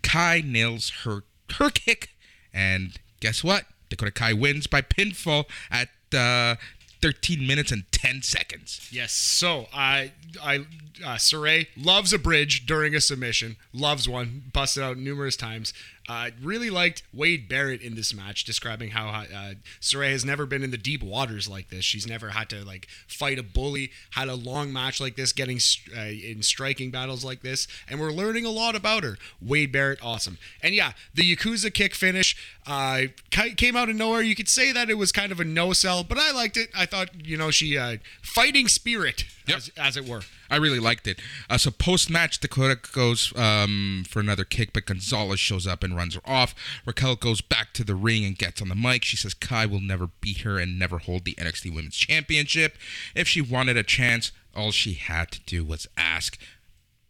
[0.03, 2.11] Kai nails her her kick,
[2.53, 3.65] and guess what?
[3.89, 6.57] Dakota Kai wins by pinfall at uh,
[7.01, 8.89] 13 minutes and 10 seconds.
[8.93, 9.13] Yes.
[9.13, 10.57] So I, I,
[11.05, 13.57] uh, Sarray loves a bridge during a submission.
[13.73, 14.45] Loves one.
[14.53, 15.73] Busted out numerous times.
[16.09, 20.63] Uh, really liked Wade Barrett in this match, describing how uh, Sarray has never been
[20.63, 21.85] in the deep waters like this.
[21.85, 23.91] She's never had to like fight a bully.
[24.13, 25.59] Had a long match like this, getting
[25.95, 29.19] uh, in striking battles like this, and we're learning a lot about her.
[29.43, 30.39] Wade Barrett, awesome.
[30.63, 32.35] And yeah, the Yakuza kick finish
[32.67, 34.23] uh, came out of nowhere.
[34.23, 36.71] You could say that it was kind of a no sell, but I liked it.
[36.75, 39.25] I thought you know she uh, fighting spirit.
[39.49, 39.57] Yep.
[39.59, 40.23] as, as it were.
[40.51, 41.21] I really liked it.
[41.49, 45.97] Uh, so post match, Dakota goes um, for another kick, but Gonzalez shows up and
[45.97, 46.55] runs her off.
[46.87, 49.05] Raquel goes back to the ring and gets on the mic.
[49.05, 52.77] She says Kai will never beat her and never hold the NXT Women's Championship.
[53.15, 56.39] If she wanted a chance, all she had to do was ask.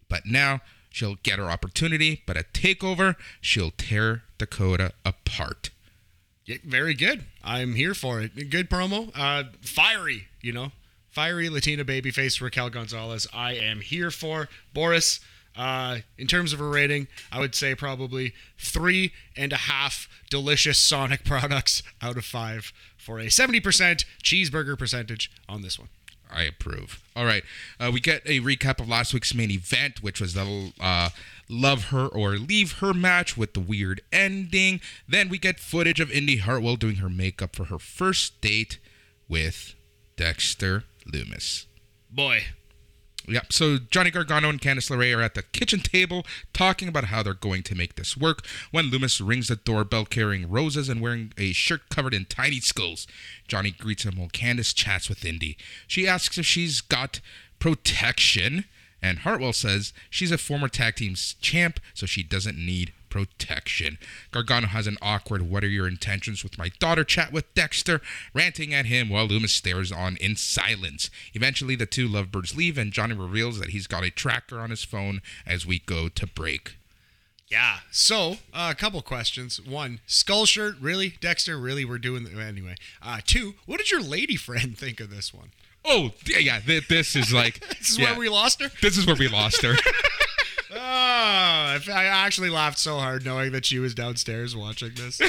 [0.08, 2.22] But now she'll get her opportunity.
[2.26, 5.70] But at Takeover, she'll tear Dakota apart.
[6.44, 7.24] Yeah, very good.
[7.44, 8.50] I'm here for it.
[8.50, 9.12] Good promo.
[9.14, 10.72] Uh, fiery, you know,
[11.18, 13.26] fiery Latina babyface Raquel Gonzalez.
[13.34, 15.18] I am here for Boris.
[15.56, 20.78] Uh, in terms of a rating, I would say probably three and a half delicious
[20.78, 25.88] Sonic products out of five for a 70% cheeseburger percentage on this one.
[26.30, 27.02] I approve.
[27.16, 27.42] All right.
[27.80, 31.08] Uh, we get a recap of last week's main event, which was the uh,
[31.48, 34.80] Love Her or Leave Her match with the weird ending.
[35.08, 38.78] Then we get footage of Indi Hartwell doing her makeup for her first date
[39.28, 39.74] with
[40.16, 41.66] Dexter Loomis.
[42.10, 42.44] Boy,
[43.28, 43.52] Yep.
[43.52, 47.34] So Johnny Gargano and Candice LeRae are at the kitchen table talking about how they're
[47.34, 51.52] going to make this work when Loomis rings the doorbell carrying roses and wearing a
[51.52, 53.06] shirt covered in tiny skulls.
[53.46, 55.58] Johnny greets him while Candice chats with Indi.
[55.86, 57.20] She asks if she's got
[57.58, 58.64] protection,
[59.02, 63.98] and Hartwell says she's a former tag team champ, so she doesn't need protection.
[64.30, 68.00] Gargano has an awkward what are your intentions with my daughter chat with Dexter,
[68.34, 71.10] ranting at him while Loomis stares on in silence.
[71.34, 74.84] Eventually the two lovebirds leave and Johnny reveals that he's got a tracker on his
[74.84, 76.76] phone as we go to break.
[77.48, 77.78] Yeah.
[77.90, 79.60] So, uh, a couple questions.
[79.64, 80.76] One, skull shirt.
[80.80, 81.58] Really, Dexter?
[81.58, 82.74] Really, we're doing the, anyway.
[83.02, 85.52] Uh, two, what did your lady friend think of this one?
[85.84, 88.70] Oh, yeah, yeah th- this is like This is yeah, where we lost her.
[88.82, 89.74] This is where we lost her.
[90.80, 95.20] Oh, I actually laughed so hard knowing that she was downstairs watching this.
[95.20, 95.24] I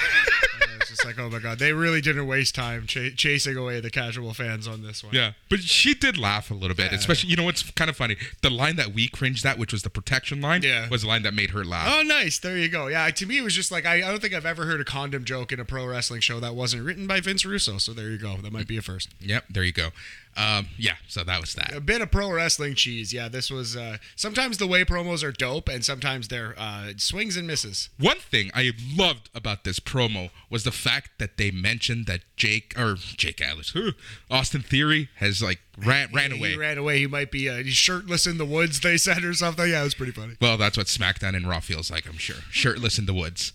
[0.79, 3.89] was just like, oh my god, they really didn't waste time ch- chasing away the
[3.89, 5.13] casual fans on this one.
[5.13, 6.97] Yeah, but she did laugh a little bit, Yeah.
[6.97, 8.15] especially you know what's kind of funny.
[8.41, 10.87] The line that we cringed at, which was the protection line, Yeah.
[10.89, 11.87] was the line that made her laugh.
[11.91, 12.37] Oh, nice.
[12.39, 12.87] There you go.
[12.87, 14.85] Yeah, to me, it was just like I, I don't think I've ever heard a
[14.85, 17.77] condom joke in a pro wrestling show that wasn't written by Vince Russo.
[17.77, 18.37] So there you go.
[18.37, 19.09] That might be a first.
[19.19, 19.89] Yep, there you go.
[20.37, 21.73] Um, yeah, so that was that.
[21.75, 23.11] A bit of pro wrestling cheese.
[23.11, 23.75] Yeah, this was.
[23.75, 27.89] Uh, sometimes the way promos are dope, and sometimes they're uh, swings and misses.
[27.99, 32.73] One thing I loved about this promo was the fact that they mentioned that Jake
[32.77, 33.91] or Jake Atlas, huh,
[34.31, 36.55] Austin Theory has like ran ran He away.
[36.55, 36.99] ran away.
[36.99, 38.79] He might be uh, shirtless in the woods.
[38.79, 39.69] They said or something.
[39.69, 40.35] Yeah, it was pretty funny.
[40.39, 42.37] Well, that's what SmackDown and Raw feels like, I'm sure.
[42.49, 43.51] Shirtless in the woods.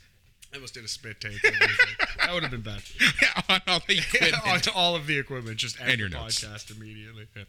[0.55, 1.43] I almost did a spit take.
[1.43, 2.81] that would have been bad.
[3.21, 4.47] yeah, on all the equipment.
[4.47, 6.45] on all of the equipment, just end And your the notes.
[6.45, 7.27] podcast immediately.
[7.37, 7.43] Yeah.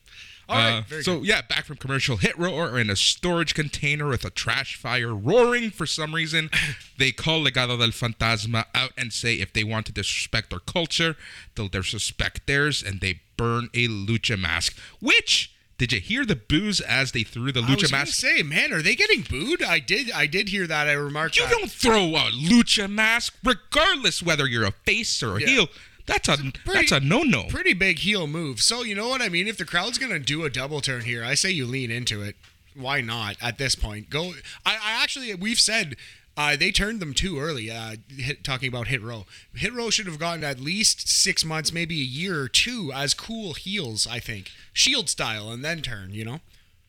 [0.50, 1.28] All right, Uh, very so good.
[1.28, 2.18] yeah, back from commercial.
[2.18, 6.50] Hit Row are in a storage container with a trash fire roaring for some reason.
[6.98, 11.16] they call Legado del Fantasma out and say if they want to disrespect our culture,
[11.54, 14.76] they'll disrespect theirs, and they burn a lucha mask.
[15.00, 18.14] Which did you hear the boos as they threw the lucha mask?
[18.14, 19.62] say, man, are they getting booed?
[19.62, 20.88] I did, I did hear that.
[20.88, 21.38] I remarked.
[21.38, 21.52] You that.
[21.52, 25.48] don't throw a lucha mask, regardless whether you're a face or a Yeah.
[25.48, 25.68] heel.
[26.06, 27.46] That's a that's a no no.
[27.46, 28.62] Pretty big heel move.
[28.62, 29.48] So you know what I mean?
[29.48, 32.36] If the crowd's gonna do a double turn here, I say you lean into it.
[32.76, 34.10] Why not at this point?
[34.12, 34.34] Go.
[34.66, 35.96] I, I actually we've said.
[36.38, 37.72] Uh, they turned them too early.
[37.72, 41.72] Uh, hit, talking about Hit Row, Hit Row should have gotten at least six months,
[41.72, 44.06] maybe a year or two as cool heels.
[44.06, 46.14] I think Shield style, and then turn.
[46.14, 46.40] You know.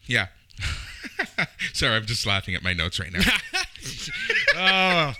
[0.07, 0.29] Yeah.
[1.73, 3.21] Sorry, I'm just laughing at my notes right now.
[4.59, 5.13] Oh,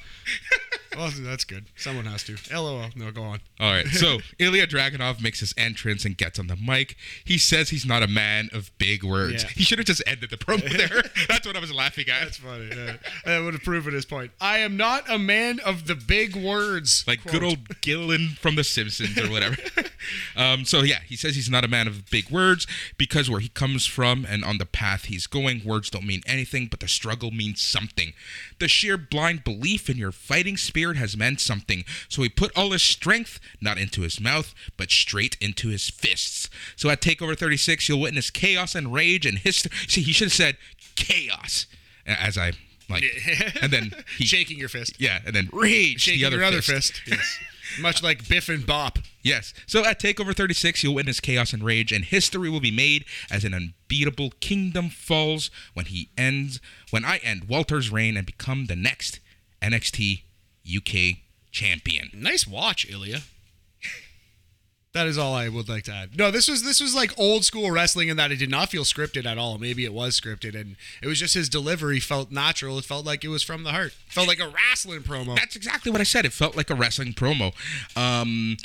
[0.97, 1.67] well, that's good.
[1.77, 2.37] Someone has to.
[2.53, 2.89] LOL.
[2.97, 3.41] No, go on.
[3.61, 3.87] All right.
[3.87, 6.97] So Ilya Dragunov makes his entrance and gets on the mic.
[7.25, 9.43] He says he's not a man of big words.
[9.43, 9.51] Yeah.
[9.51, 11.03] He should have just ended the promo there.
[11.29, 12.21] That's what I was laughing at.
[12.23, 12.69] That's funny.
[12.69, 12.97] Yeah.
[13.25, 14.31] That would have proven his point.
[14.41, 17.05] I am not a man of the big words.
[17.07, 17.33] like Quote.
[17.33, 19.57] good old Gillen from The Simpsons or whatever.
[20.37, 23.49] um, so yeah, he says he's not a man of big words because where he
[23.49, 27.31] comes from and on the path he's going, words don't mean anything, but the struggle
[27.31, 28.13] means something.
[28.59, 31.85] The sheer blind belief in your fighting spirit has meant something.
[32.09, 36.49] So he put all his strength not into his mouth, but straight into his fists.
[36.77, 39.73] So at Takeover 36, you'll witness chaos and rage and history.
[39.89, 40.57] See, he should have said
[40.95, 41.67] chaos,
[42.07, 42.53] as I
[42.89, 43.05] like,
[43.61, 44.95] and then he shaking your fist.
[45.01, 46.99] yeah, and then rage Shaking the other your other fist.
[46.99, 47.03] fist.
[47.09, 47.39] Yes.
[47.81, 49.01] Much like Biff and Bop.
[49.25, 49.53] Yes.
[49.67, 53.43] So at Takeover 36, you'll witness chaos and rage, and history will be made as
[53.45, 56.61] an unbeatable kingdom falls when he ends,
[56.91, 59.19] when I end Walter's reign and become the next
[59.61, 60.23] NXT
[60.67, 61.19] UK
[61.51, 62.11] champion.
[62.15, 63.21] Nice watch, Ilya.
[64.93, 66.17] That is all I would like to add.
[66.17, 68.83] No, this was this was like old school wrestling in that it did not feel
[68.83, 69.59] scripted at all.
[69.59, 72.79] Maybe it was scripted, and it was just his delivery felt natural.
[72.79, 73.93] It felt like it was from the heart.
[74.09, 75.37] Felt like a wrestling promo.
[75.37, 76.25] That's exactly what I said.
[76.25, 77.53] It felt like a wrestling promo.
[77.95, 78.57] Um,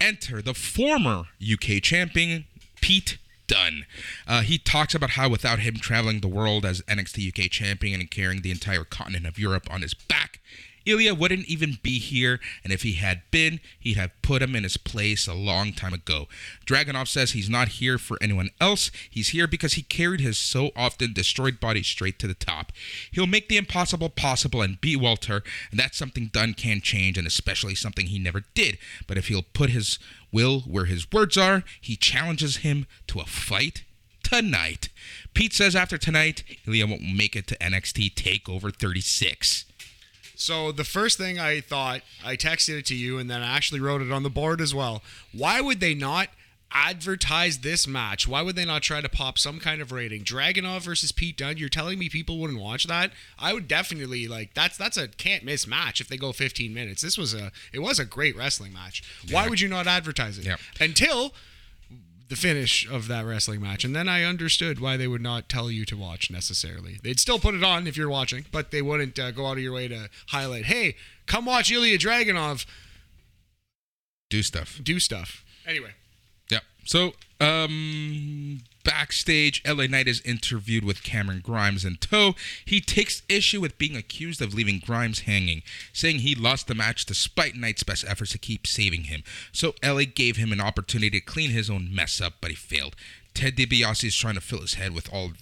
[0.00, 2.46] enter the former UK champion,
[2.80, 3.84] Pete Dunne.
[4.26, 8.10] Uh, he talks about how without him traveling the world as NXT UK champion and
[8.10, 10.40] carrying the entire continent of Europe on his back,
[10.86, 14.62] Ilya wouldn't even be here, and if he had been, he'd have put him in
[14.62, 16.28] his place a long time ago.
[16.66, 18.90] Dragunov says he's not here for anyone else.
[19.08, 22.72] He's here because he carried his so often destroyed body straight to the top.
[23.10, 27.26] He'll make the impossible possible and beat Walter, and that's something Dunne can't change, and
[27.26, 28.78] especially something he never did.
[29.06, 29.98] But if he'll put his
[30.32, 33.84] will where his words are, he challenges him to a fight
[34.22, 34.88] tonight.
[35.34, 39.66] Pete says after tonight, Ilya won't make it to NXT TakeOver 36.
[40.36, 43.80] So the first thing I thought, I texted it to you, and then I actually
[43.80, 45.02] wrote it on the board as well.
[45.32, 46.28] Why would they not
[46.76, 48.26] advertise this match?
[48.26, 50.24] Why would they not try to pop some kind of rating?
[50.24, 51.56] Dragunov versus Pete Dunne.
[51.56, 53.12] You're telling me people wouldn't watch that?
[53.38, 54.54] I would definitely like.
[54.54, 57.00] That's that's a can't miss match if they go 15 minutes.
[57.02, 59.02] This was a it was a great wrestling match.
[59.30, 60.60] Why would you not advertise it Yep.
[60.80, 61.32] until?
[62.34, 65.70] The finish of that wrestling match, and then I understood why they would not tell
[65.70, 66.98] you to watch necessarily.
[67.00, 69.62] They'd still put it on if you're watching, but they wouldn't uh, go out of
[69.62, 72.66] your way to highlight, "Hey, come watch Ilya Dragunov
[74.30, 74.80] Do stuff.
[74.82, 75.92] do stuff." Anyway,
[76.50, 76.58] Yeah.
[76.84, 82.34] So, um, backstage, LA Knight is interviewed with Cameron Grimes in tow.
[82.64, 85.62] He takes issue with being accused of leaving Grimes hanging,
[85.92, 89.22] saying he lost the match despite Knight's best efforts to keep saving him.
[89.52, 92.94] So, LA gave him an opportunity to clean his own mess up, but he failed.
[93.34, 95.32] Ted DiBiase is trying to fill his head with all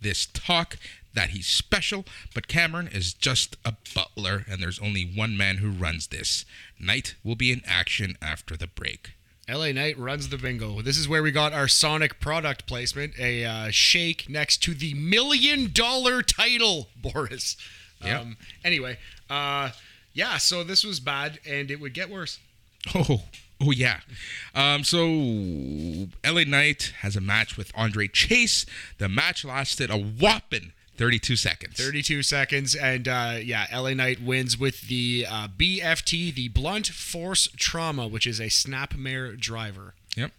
[0.00, 0.76] this talk
[1.14, 5.70] that he's special, but Cameron is just a butler, and there's only one man who
[5.70, 6.44] runs this.
[6.78, 9.12] Knight will be in action after the break.
[9.50, 10.80] LA Knight runs the bingo.
[10.80, 14.94] This is where we got our Sonic product placement, a uh, shake next to the
[14.94, 17.56] million dollar title, Boris.
[18.04, 18.20] Yep.
[18.20, 18.98] Um, anyway,
[19.28, 19.70] uh,
[20.12, 22.38] yeah, so this was bad, and it would get worse.
[22.94, 23.24] Oh,
[23.60, 24.00] oh yeah.
[24.54, 25.06] Um, so
[26.24, 28.64] LA Knight has a match with Andre Chase.
[28.96, 31.76] The match lasted a whopping 32 seconds.
[31.76, 37.48] 32 seconds, and uh, yeah, LA Knight wins with the uh, BFT, the Blunt Force
[37.56, 39.94] Trauma, which is a Snapmare driver.
[40.14, 40.30] Yep.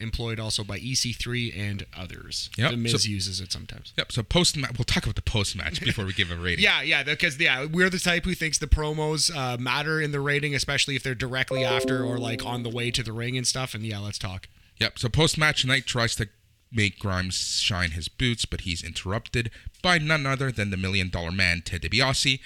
[0.00, 2.50] Employed also by EC3 and others.
[2.58, 3.92] Yep, The Miz so- uses it sometimes.
[3.96, 4.10] Yep.
[4.10, 6.64] So post match, we'll talk about the post match before we give a rating.
[6.64, 10.20] Yeah, yeah, because yeah, we're the type who thinks the promos uh, matter in the
[10.20, 13.46] rating, especially if they're directly after or like on the way to the ring and
[13.46, 13.72] stuff.
[13.72, 14.48] And yeah, let's talk.
[14.78, 14.98] Yep.
[14.98, 16.28] So post match, Knight tries to
[16.72, 19.50] make Grimes shine his boots, but he's interrupted
[19.82, 22.40] by none other than the Million Dollar Man, Ted DiBiase.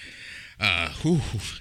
[0.63, 1.17] Uh, whew,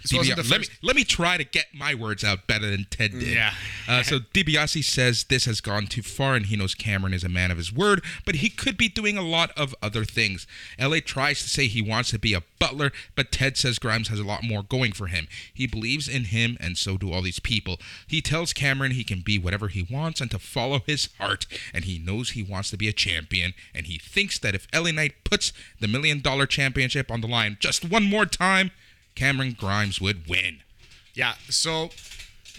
[0.07, 3.23] DiBiase let me let me try to get my words out better than Ted did.
[3.25, 3.53] Yeah.
[3.89, 7.29] Uh, so DiBiase says this has gone too far, and he knows Cameron is a
[7.29, 10.47] man of his word, but he could be doing a lot of other things.
[10.79, 14.21] LA tries to say he wants to be a butler, but Ted says Grimes has
[14.21, 15.27] a lot more going for him.
[15.53, 17.81] He believes in him, and so do all these people.
[18.07, 21.87] He tells Cameron he can be whatever he wants and to follow his heart, and
[21.87, 25.25] he knows he wants to be a champion, and he thinks that if LA Knight
[25.25, 28.71] puts the million dollar championship on the line just one more time,
[29.15, 30.59] Cameron Grimes would win.
[31.15, 31.91] Yeah, so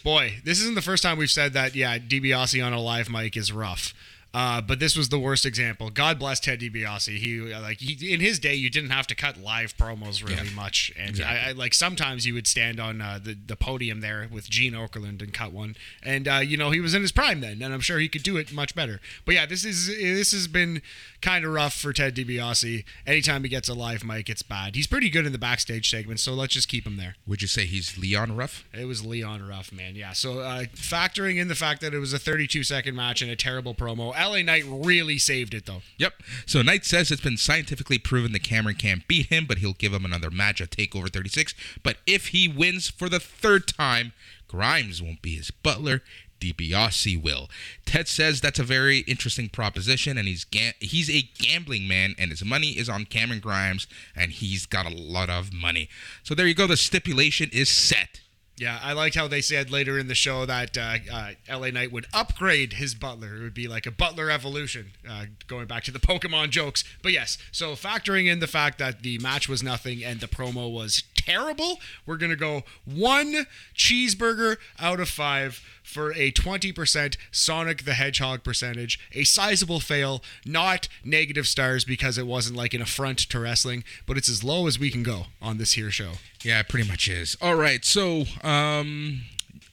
[0.04, 1.76] boy, this isn't the first time we've said that.
[1.76, 3.94] Yeah, DiBiase on a live mic is rough.
[4.34, 5.90] Uh, but this was the worst example.
[5.92, 7.18] God bless Ted DiBiase.
[7.20, 10.54] He like he, in his day, you didn't have to cut live promos really Yeah,
[10.56, 11.40] much, and exactly.
[11.40, 14.74] I, I like sometimes you would stand on uh, the the podium there with Gene
[14.74, 17.74] Okerlund and cut one, and uh, you know he was in his prime then, and
[17.74, 19.00] I'm sure he could do it much better.
[19.26, 20.82] But yeah, this is this has been
[21.22, 22.84] kind of rough for Ted DiBiase.
[23.06, 24.76] Anytime he gets a live mic, it's bad.
[24.76, 27.16] He's pretty good in the backstage segments, so let's just keep him there.
[27.28, 28.66] Would you say he's Leon Ruff?
[28.74, 29.96] It was Leon Ruff, man.
[29.96, 30.14] Yeah.
[30.14, 33.36] So uh, factoring in the fact that it was a 32 second match and a
[33.36, 35.82] terrible promo, LA Knight really saved it though.
[35.98, 36.14] Yep.
[36.46, 39.94] So Knight says it's been scientifically proven that Cameron can't beat him, but he'll give
[39.94, 41.54] him another match at Takeover 36.
[41.84, 44.14] But if he wins for the third time,
[44.48, 46.04] Grimes won't be his butler.
[46.40, 47.50] DiBiase will.
[47.86, 52.32] Ted says that's a very interesting proposition, and he's ga- he's a gambling man, and
[52.32, 55.90] his money is on Cameron Grimes, and he's got a lot of money.
[56.22, 56.68] So there you go.
[56.68, 58.20] The stipulation is set.
[58.56, 61.92] Yeah, I liked how they said later in the show that uh, uh, LA Knight
[61.92, 63.36] would upgrade his butler.
[63.36, 66.84] It would be like a butler evolution, uh, going back to the Pokemon jokes.
[67.02, 70.72] But yes, so factoring in the fact that the match was nothing and the promo
[70.72, 73.46] was terrible, we're going to go one
[73.76, 79.00] cheeseburger out of five for a 20% Sonic the Hedgehog percentage.
[79.14, 84.18] A sizable fail, not negative stars because it wasn't like an affront to wrestling, but
[84.18, 86.14] it's as low as we can go on this here show.
[86.44, 87.38] Yeah, it pretty much is.
[87.42, 89.22] All right, so um,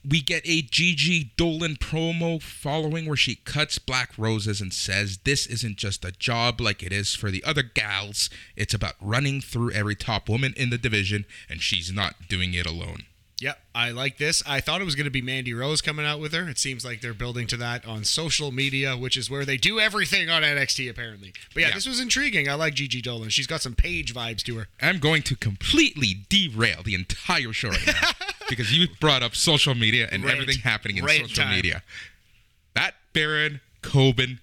[0.08, 5.46] we get a Gigi Dolin promo following where she cuts black roses and says this
[5.46, 8.30] isn't just a job like it is for the other gals.
[8.56, 12.66] It's about running through every top woman in the division, and she's not doing it
[12.66, 13.04] alone.
[13.40, 14.42] Yep, I like this.
[14.46, 16.46] I thought it was going to be Mandy Rose coming out with her.
[16.46, 19.80] It seems like they're building to that on social media, which is where they do
[19.80, 21.32] everything on NXT, apparently.
[21.54, 21.74] But yeah, Yeah.
[21.74, 22.50] this was intriguing.
[22.50, 23.30] I like Gigi Dolin.
[23.30, 24.68] She's got some Paige vibes to her.
[24.82, 28.10] I'm going to completely derail the entire show right now
[28.50, 30.34] because you brought up social media and Right.
[30.34, 31.54] everything happening in Right social time.
[31.56, 31.82] media.
[32.74, 34.40] That Baron Corbin,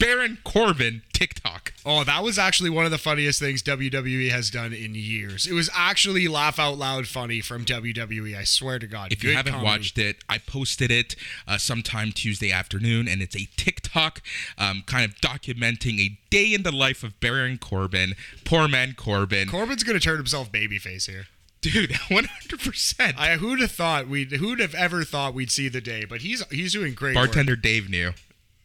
[0.00, 1.74] Baron Corbin TikTok.
[1.84, 5.46] Oh, that was actually one of the funniest things WWE has done in years.
[5.46, 8.34] It was actually laugh out loud funny from WWE.
[8.36, 9.12] I swear to God.
[9.12, 9.66] If you haven't comedy.
[9.66, 11.14] watched it, I posted it
[11.46, 14.22] uh, sometime Tuesday afternoon, and it's a TikTok
[14.56, 18.14] um, kind of documenting a day in the life of Baron Corbin.
[18.44, 19.48] Poor man Corbin.
[19.48, 21.26] Corbin's going to turn himself babyface here.
[21.60, 23.18] Dude, 100%.
[23.18, 26.42] I who'd have thought we'd who'd have ever thought we'd see the day, but he's
[26.48, 27.16] he's doing great.
[27.16, 27.26] work.
[27.26, 28.12] Bartender Dave knew.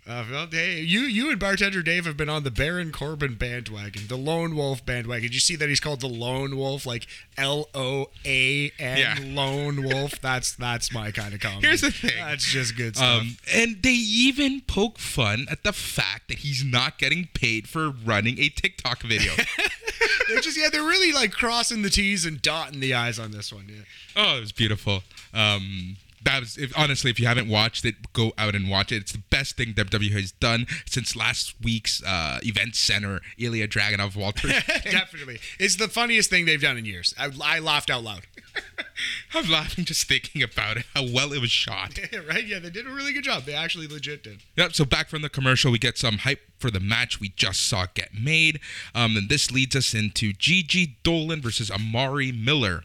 [0.08, 4.04] Uh, well, hey, you you and bartender Dave have been on the Baron Corbin bandwagon,
[4.08, 5.24] the Lone Wolf bandwagon.
[5.24, 7.08] Did you see that he's called the Lone Wolf, like
[7.40, 9.18] L O A N Yeah.
[9.20, 10.22] Lone Wolf?
[10.22, 11.66] That's that's my kind of comedy.
[11.66, 12.12] Here's the thing.
[12.20, 13.22] That's just good stuff.
[13.22, 17.90] Um, and they even poke fun at the fact that he's not getting paid for
[17.90, 19.34] running a TikTok video.
[20.28, 23.52] they're just yeah, they're really like crossing the T's and dotting the I's on this
[23.52, 23.66] one.
[23.70, 23.82] Yeah.
[24.16, 25.02] oh, it was beautiful.
[25.34, 28.98] Um, that was if, honestly, if you haven't watched it, go out and watch it.
[28.98, 33.22] It's the best thing WWE has done since last week's uh, event center.
[33.38, 34.48] Ilya Dragunov, Walter.
[34.84, 37.14] Definitely, it's the funniest thing they've done in years.
[37.18, 38.22] I, I laughed out loud.
[39.34, 40.86] I'm laughing just thinking about it.
[40.94, 42.00] How well it was shot.
[42.28, 42.46] right?
[42.46, 43.44] Yeah, they did a really good job.
[43.44, 44.40] They actually legit did.
[44.56, 44.74] Yep.
[44.74, 47.86] So back from the commercial, we get some hype for the match we just saw
[47.94, 48.60] get made,
[48.94, 52.84] um, and this leads us into Gigi Dolin versus Amari Miller.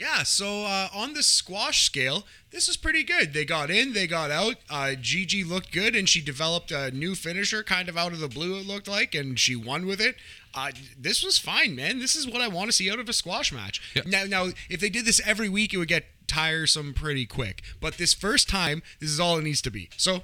[0.00, 3.34] Yeah, so uh, on the squash scale, this is pretty good.
[3.34, 4.54] They got in, they got out.
[4.70, 8.26] Uh, Gigi looked good, and she developed a new finisher, kind of out of the
[8.26, 8.56] blue.
[8.56, 10.16] It looked like, and she won with it.
[10.54, 11.98] Uh, this was fine, man.
[11.98, 13.94] This is what I want to see out of a squash match.
[14.06, 17.60] Now, now, if they did this every week, it would get tiresome pretty quick.
[17.78, 19.90] But this first time, this is all it needs to be.
[19.98, 20.22] So,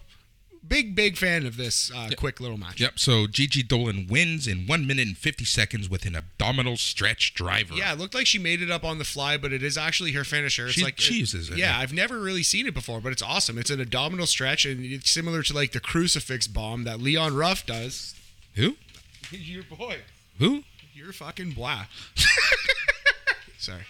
[0.68, 2.80] big, big fan of this uh, quick little match.
[2.80, 2.98] Yep.
[2.98, 7.74] So Gigi Dolin wins in one minute and fifty seconds with an abdominal stretch driver.
[7.74, 10.12] Yeah, it looked like she made it up on the fly, but it is actually
[10.12, 10.66] her finisher.
[10.66, 11.78] It's She- like she uses it, Yeah.
[11.78, 13.58] I've never really seen it before, but it's awesome.
[13.58, 17.64] It's an abdominal stretch, and it's similar to like the crucifix bomb that Leon Ruff
[17.66, 18.14] does.
[18.54, 18.76] Who?
[19.30, 19.98] Your boy,
[20.38, 20.62] Who?
[20.94, 21.86] you're fucking blah.
[23.58, 23.82] Sorry.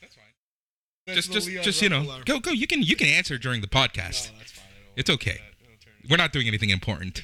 [0.00, 1.14] That's fine.
[1.14, 2.50] Just, just, just you know, go, go.
[2.50, 4.30] You can, you can answer during the podcast.
[4.38, 4.64] that's fine.
[4.96, 5.38] It's okay.
[6.08, 7.22] We're not doing anything important.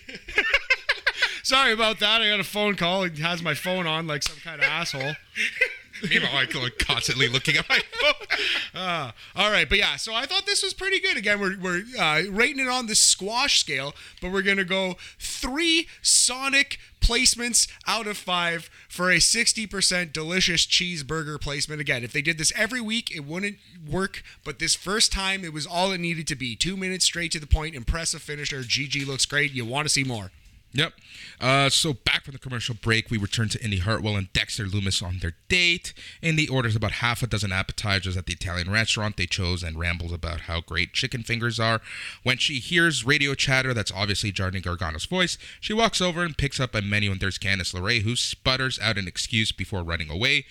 [1.42, 2.22] Sorry about that.
[2.22, 3.04] I got a phone call.
[3.04, 5.14] It has my phone on like some kind of asshole.
[6.54, 8.38] I'm constantly looking at my phone.
[8.74, 11.16] Uh, all right, but yeah, so I thought this was pretty good.
[11.16, 14.96] Again, we're, we're uh, rating it on the squash scale, but we're going to go
[15.18, 21.80] three Sonic placements out of five for a 60% delicious cheeseburger placement.
[21.80, 25.52] Again, if they did this every week, it wouldn't work, but this first time, it
[25.52, 26.56] was all it needed to be.
[26.56, 28.60] Two minutes straight to the point, impressive finisher.
[28.60, 29.52] GG looks great.
[29.52, 30.30] You want to see more.
[30.74, 30.92] Yep.
[31.40, 35.02] Uh, so back from the commercial break, we return to Indi Hartwell and Dexter Loomis
[35.02, 35.94] on their date.
[36.20, 40.12] Indi orders about half a dozen appetizers at the Italian restaurant they chose and rambles
[40.12, 41.80] about how great chicken fingers are.
[42.24, 46.58] When she hears radio chatter that's obviously Johnny Gargano's voice, she walks over and picks
[46.58, 50.44] up a menu and there's Candice LeRae who sputters out an excuse before running away.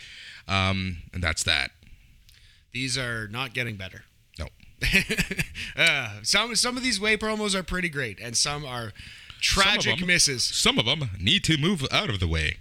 [0.48, 1.72] Um, and that's that.
[2.72, 4.06] These are not getting better.
[4.40, 4.48] No.
[5.78, 8.94] uh, some some of these way promos are pretty great, and some are
[9.44, 10.08] tragic them.
[10.08, 10.44] misses.
[10.44, 12.58] Some of them need to move out of the way.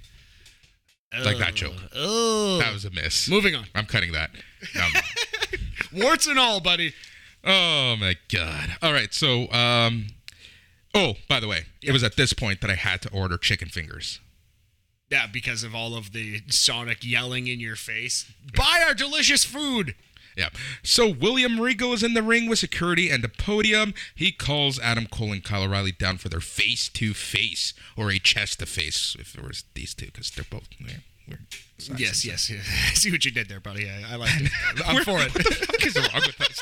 [1.25, 1.75] Like that joke.
[1.95, 3.29] Oh, That was a miss.
[3.29, 3.67] moving on.
[3.75, 4.31] I'm cutting that.
[4.75, 4.89] No,
[6.05, 6.95] Warts and all, buddy.
[7.45, 8.77] Oh my god.
[8.83, 10.07] All right, so um
[10.95, 13.69] Oh, by the way, it was at this point that I had to order chicken
[13.69, 14.21] fingers.
[15.11, 18.31] Yeah, because of all of the Sonic yelling in your face.
[18.57, 19.95] Buy our delicious food.
[20.37, 20.49] Yeah.
[20.83, 23.95] So William Regal is in the ring with security and the podium.
[24.15, 28.19] He calls Adam Cole and Kyle O'Reilly down for their face to face or a
[28.19, 31.03] chest to face if there was these two because they're both we're
[31.97, 32.65] Yes, yes, yes.
[32.91, 33.89] I see what you did there, buddy.
[33.89, 34.51] I, I liked it.
[34.87, 35.33] I'm for it.
[35.35, 36.61] What the fuck is wrong with us?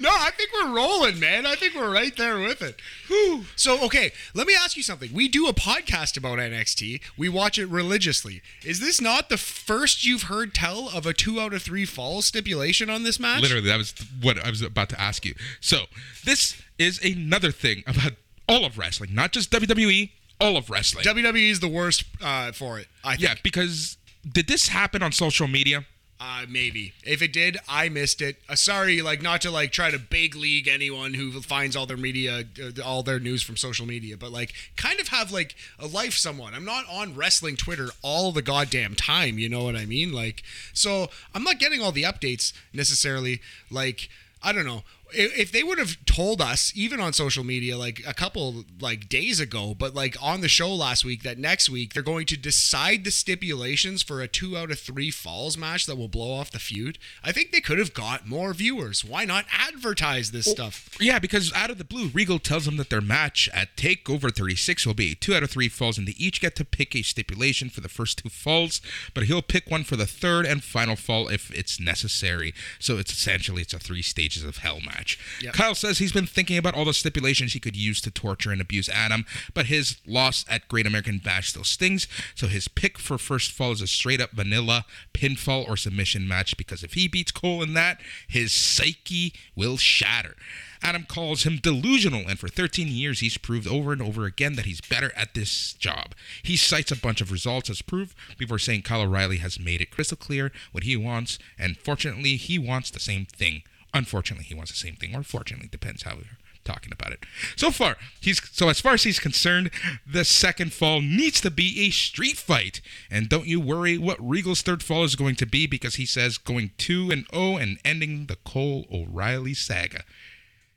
[0.00, 1.46] no, I think we're rolling, man.
[1.46, 2.76] I think we're right there with it.
[3.08, 3.44] Whew.
[3.56, 5.10] So, okay, let me ask you something.
[5.12, 7.00] We do a podcast about NXT.
[7.16, 8.42] We watch it religiously.
[8.64, 12.26] Is this not the first you've heard tell of a two out of three falls
[12.26, 13.42] stipulation on this match?
[13.42, 15.34] Literally, that was what I was about to ask you.
[15.60, 15.84] So
[16.24, 18.12] this is another thing about
[18.48, 20.10] all of wrestling, not just WWE,
[20.40, 21.04] all of wrestling.
[21.04, 22.88] WWE is the worst uh, for it.
[23.04, 23.22] I think.
[23.22, 23.96] Yeah, because
[24.30, 25.84] did this happen on social media?
[26.18, 26.94] Uh, maybe.
[27.04, 28.36] If it did, I missed it.
[28.48, 31.98] Uh, sorry, like not to like try to big league anyone who finds all their
[31.98, 35.86] media, uh, all their news from social media, but like kind of have like a
[35.86, 39.38] life Someone I'm not on wrestling Twitter all the goddamn time.
[39.38, 40.12] You know what I mean?
[40.12, 43.42] Like, so I'm not getting all the updates necessarily.
[43.70, 44.08] Like,
[44.42, 48.14] I don't know if they would have told us even on social media like a
[48.14, 52.02] couple like days ago but like on the show last week that next week they're
[52.02, 56.08] going to decide the stipulations for a 2 out of 3 falls match that will
[56.08, 59.04] blow off the feud i think they could have got more viewers.
[59.04, 60.90] Why not advertise this well, stuff?
[61.00, 64.86] yeah because out of the blue regal tells them that their match at takeover 36
[64.86, 67.68] will be 2 out of 3 falls and they each get to pick a stipulation
[67.68, 68.80] for the first two falls
[69.14, 72.54] but he'll pick one for the third and final fall if it's necessary.
[72.78, 75.18] So it's essentially it's a three stages of hell match match.
[75.42, 75.54] Yep.
[75.54, 78.60] Kyle says he's been thinking about all the stipulations he could use to torture and
[78.60, 79.24] abuse Adam,
[79.54, 83.72] but his loss at Great American Bash still stings, so his pick for first fall
[83.72, 87.74] is a straight up vanilla pinfall or submission match because if he beats Cole in
[87.74, 90.34] that, his psyche will shatter.
[90.82, 94.66] Adam calls him delusional, and for 13 years he's proved over and over again that
[94.66, 96.14] he's better at this job.
[96.42, 99.90] He cites a bunch of results as proof before saying Kyle O'Reilly has made it
[99.90, 103.62] crystal clear what he wants, and fortunately, he wants the same thing.
[103.96, 107.24] Unfortunately, he wants the same thing, or fortunately, depends how we're talking about it.
[107.56, 109.70] So far, he's so as far as he's concerned,
[110.06, 112.82] the second fall needs to be a street fight.
[113.10, 116.36] And don't you worry what Regal's third fall is going to be because he says
[116.36, 120.02] going 2 and 0 and ending the Cole O'Reilly saga.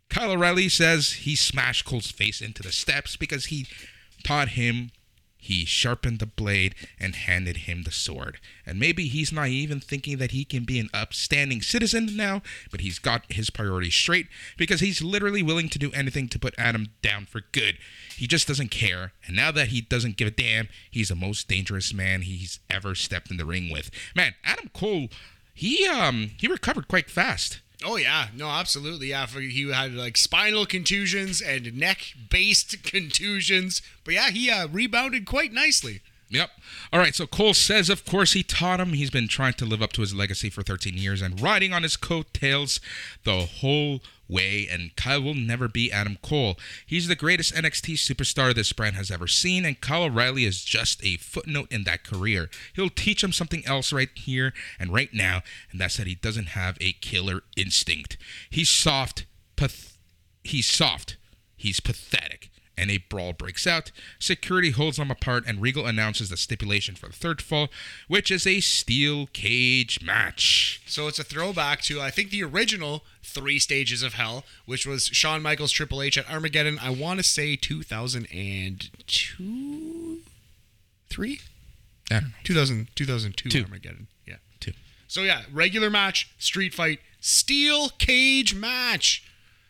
[0.10, 3.68] Kyle O'Reilly says he smashed Cole's face into the steps because he
[4.24, 4.92] taught him
[5.42, 8.40] he sharpened the blade and handed him the sword.
[8.66, 12.82] And maybe he's naive in thinking that he can be an upstanding citizen now, but
[12.82, 14.28] he's got his priorities straight
[14.58, 17.78] because he's literally willing to do anything to put Adam down for good.
[18.18, 19.14] He just doesn't care.
[19.26, 22.94] And now that he doesn't give a damn, he's the most dangerous man he's ever
[22.94, 23.90] stepped in the ring with.
[24.14, 25.08] Man, Adam Cole,
[25.54, 27.62] he um he recovered quite fast.
[27.84, 29.08] Oh yeah, no, absolutely.
[29.08, 35.54] Yeah, he had like spinal contusions and neck-based contusions, but yeah, he uh, rebounded quite
[35.54, 36.02] nicely.
[36.30, 36.52] Yep.
[36.94, 37.16] All right.
[37.16, 38.90] So Cole says, of course, he taught him.
[38.90, 41.82] He's been trying to live up to his legacy for 13 years and riding on
[41.82, 42.80] his coattails
[43.24, 44.68] the whole way.
[44.70, 46.56] And Kyle will never be Adam Cole.
[46.86, 51.04] He's the greatest NXT superstar this brand has ever seen, and Kyle O'Reilly is just
[51.04, 52.48] a footnote in that career.
[52.76, 56.50] He'll teach him something else right here and right now, and that's that he doesn't
[56.50, 58.18] have a killer instinct.
[58.52, 59.26] He's soft.
[59.56, 59.98] Path-
[60.44, 61.18] he's soft.
[61.58, 62.49] He's pathetic
[62.80, 63.92] and a brawl breaks out.
[64.18, 67.68] Security holds them apart, and Regal announces the stipulation for the third fall,
[68.08, 70.82] which is a steel cage match.
[70.86, 75.06] So it's a throwback to, I think, the original Three Stages of Hell, which was
[75.08, 76.80] Shawn Michaels Triple H at Armageddon.
[76.82, 80.20] I want to say 2002,
[81.10, 81.42] three.
[82.10, 82.30] I don't know.
[82.44, 83.64] 2000, 2002 Two.
[83.66, 84.08] Armageddon.
[84.26, 84.38] Yeah.
[84.60, 84.72] Two.
[85.08, 89.24] So yeah, regular match, street fight, steel cage match.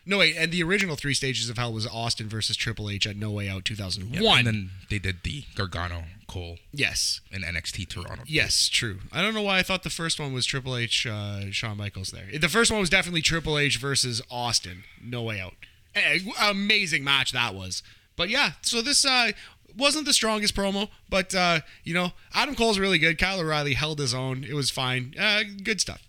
[0.06, 3.16] No wait, and the original Three Stages of Hell was Austin versus Triple H at
[3.16, 4.22] No Way Out 2001.
[4.22, 6.58] Yep, and then they did the Gargano Cole.
[6.72, 7.20] Yes.
[7.30, 8.22] In NXT Toronto.
[8.26, 9.00] Yes, true.
[9.12, 12.10] I don't know why I thought the first one was Triple H, uh, Shawn Michaels
[12.10, 12.26] there.
[12.38, 14.84] The first one was definitely Triple H versus Austin.
[15.02, 15.54] No Way Out.
[15.94, 17.82] Eh, amazing match that was.
[18.16, 19.32] But yeah, so this uh,
[19.76, 23.18] wasn't the strongest promo, but uh, you know, Adam Cole's really good.
[23.18, 24.44] Kyle O'Reilly held his own.
[24.44, 25.14] It was fine.
[25.18, 26.02] Uh, good stuff.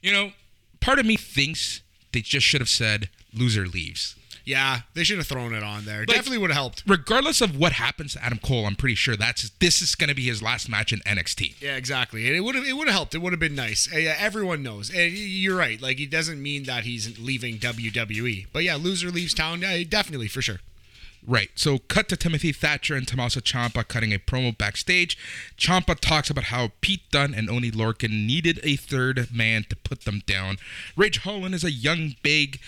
[0.00, 0.32] You know,
[0.80, 1.82] part of me thinks
[2.12, 4.14] they just should have said loser leaves.
[4.48, 6.00] Yeah, they should have thrown it on there.
[6.00, 6.82] Like, Definitely would have helped.
[6.86, 10.14] Regardless of what happens to Adam Cole, I'm pretty sure that's this is going to
[10.14, 11.60] be his last match in NXT.
[11.60, 12.26] Yeah, exactly.
[12.26, 13.14] And it would have it would have helped.
[13.14, 13.92] It would have been nice.
[13.92, 14.88] Uh, everyone knows.
[14.88, 15.80] And you're right.
[15.82, 18.46] Like it doesn't mean that he's leaving WWE.
[18.50, 19.60] But yeah, loser leaves town.
[19.60, 20.60] Yeah, definitely for sure.
[21.26, 21.50] Right.
[21.56, 25.18] So, cut to Timothy Thatcher and Tommaso Ciampa cutting a promo backstage.
[25.58, 30.02] Ciampa talks about how Pete Dunne and Oney Lorcan needed a third man to put
[30.02, 30.56] them down.
[30.96, 32.60] Ridge Holland is a young, big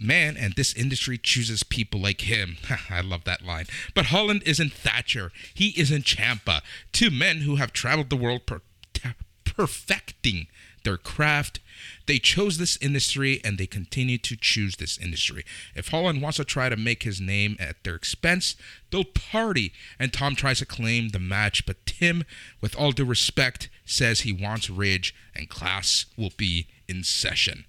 [0.00, 2.56] man, and this industry chooses people like him.
[2.90, 3.66] I love that line.
[3.94, 5.30] But Holland isn't Thatcher.
[5.54, 6.62] He isn't Ciampa.
[6.92, 8.62] Two men who have traveled the world per-
[9.44, 10.48] perfecting
[10.84, 11.60] their craft.
[12.06, 15.44] They chose this industry and they continue to choose this industry.
[15.74, 18.56] If Holland wants to try to make his name at their expense,
[18.90, 19.72] they'll party.
[19.98, 22.24] And Tom tries to claim the match, but Tim,
[22.60, 27.64] with all due respect, says he wants Ridge and class will be in session.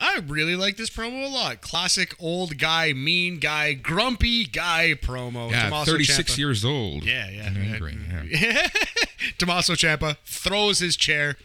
[0.00, 1.60] I really like this promo a lot.
[1.60, 5.50] Classic old guy, mean guy, grumpy guy promo.
[5.50, 6.38] Yeah, Tommaso 36 Ciampa.
[6.38, 7.04] years old.
[7.04, 7.42] Yeah, yeah.
[7.46, 7.98] Angry,
[8.30, 8.68] yeah.
[9.38, 11.36] Tommaso Ciampa throws his chair.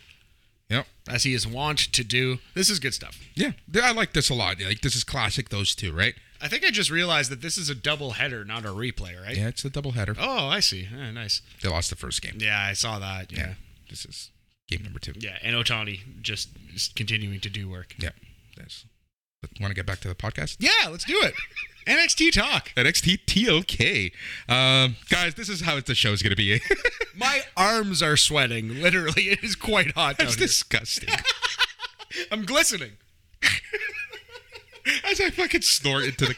[0.74, 0.88] Yep.
[1.08, 2.40] As he is wont to do.
[2.54, 3.20] This is good stuff.
[3.36, 3.52] Yeah,
[3.82, 4.60] I like this a lot.
[4.62, 5.50] Like this is classic.
[5.50, 6.16] Those two, right?
[6.42, 9.38] I think I just realized that this is a double header, not a replay, right?
[9.38, 10.16] Yeah, it's a double header.
[10.20, 10.90] Oh, I see.
[10.94, 11.42] Yeah, nice.
[11.62, 12.38] They lost the first game.
[12.40, 13.32] Yeah, I saw that.
[13.32, 13.40] Yeah.
[13.40, 13.54] yeah
[13.90, 14.32] this is
[14.68, 15.14] game number two.
[15.18, 17.96] Yeah, and Ohtani just, just continuing to do work.
[17.98, 18.10] Yeah.
[18.58, 18.86] That's,
[19.60, 20.58] want to get back to the podcast?
[20.60, 21.34] Yeah, let's do it.
[21.86, 22.72] NXT talk.
[22.76, 24.12] NXT TLK.
[24.50, 26.60] Um, guys, this is how the show is going to be.
[27.16, 28.82] My arms are sweating.
[28.82, 31.10] Literally, it is quite hot down That's disgusting.
[32.32, 32.92] I'm glistening.
[35.10, 36.36] As I fucking snort into the.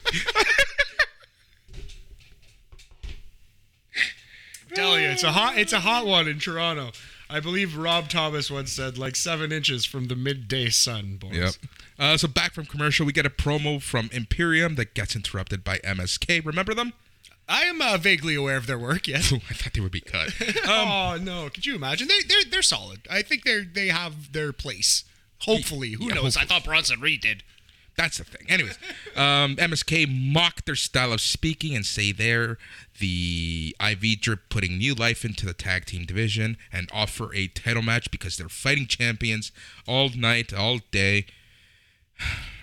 [4.73, 6.91] Tell you, it's a hot, it's a hot one in Toronto.
[7.30, 11.34] I believe Rob Thomas once said like seven inches from the midday sun, boys.
[11.34, 11.53] Yep.
[11.97, 15.78] Uh, so back from commercial, we get a promo from Imperium that gets interrupted by
[15.80, 16.45] MSK.
[16.45, 16.93] Remember them?
[17.47, 19.07] I am uh, vaguely aware of their work.
[19.07, 19.32] Yes.
[19.49, 20.30] I thought they would be cut.
[20.67, 21.49] oh no!
[21.49, 22.07] Could you imagine?
[22.07, 23.01] They they're they're solid.
[23.09, 25.03] I think they're they have their place.
[25.41, 26.36] Hopefully, who Yeah, knows?
[26.38, 26.59] I hopefully.
[26.59, 27.43] thought Bronson Reed did.
[27.97, 28.45] That's the thing.
[28.49, 28.77] Anyways,
[29.15, 32.57] um, MSK mock their style of speaking and say they're
[32.99, 37.81] the IV drip putting new life into the tag team division and offer a title
[37.83, 39.51] match because they're fighting champions
[39.87, 41.25] all night, all day.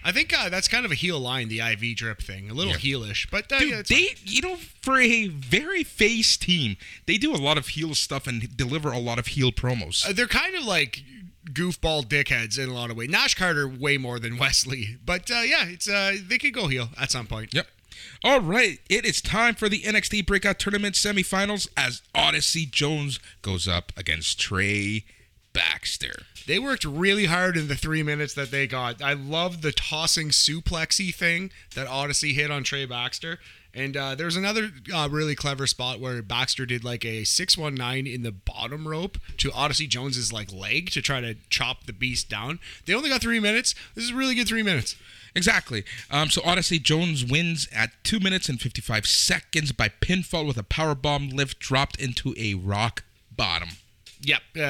[0.04, 2.50] I think uh, that's kind of a heel line, the IV drip thing.
[2.50, 2.78] A little Yeah.
[2.78, 6.76] heelish, but uh, Dude, yeah, they, you know, for a very face team,
[7.06, 10.08] they do a lot of heel stuff and deliver a lot of heel promos.
[10.08, 11.04] Uh, they're kind of like
[11.46, 13.10] goofball dickheads in a lot of ways.
[13.10, 16.88] Nash Carter way more than Wesley, but uh, yeah, it's uh, they could go heel
[17.00, 17.52] at some point.
[17.54, 17.66] Yep.
[18.24, 23.68] All right, it is time for the NXT Breakout Tournament semifinals as Odyssey Jones goes
[23.68, 25.04] up against Trey
[25.52, 26.22] Baxter.
[26.46, 29.00] They worked really hard in the three minutes that they got.
[29.00, 33.38] I love the tossing suplexy thing that Odyssey hit on Trey Baxter.
[33.74, 38.22] And uh, there's another uh, really clever spot where Baxter did like a 619 in
[38.22, 42.58] the bottom rope to Odyssey Jones's like leg to try to chop the beast down.
[42.84, 43.74] They only got three minutes.
[43.94, 44.94] This is really good three minutes.
[45.34, 45.84] Exactly.
[46.10, 50.62] Um, so Odyssey Jones wins at 2 minutes and 55 seconds by pinfall with a
[50.62, 53.02] powerbomb lift dropped into a rock
[53.34, 53.70] bottom.
[54.24, 54.60] Yep, uh,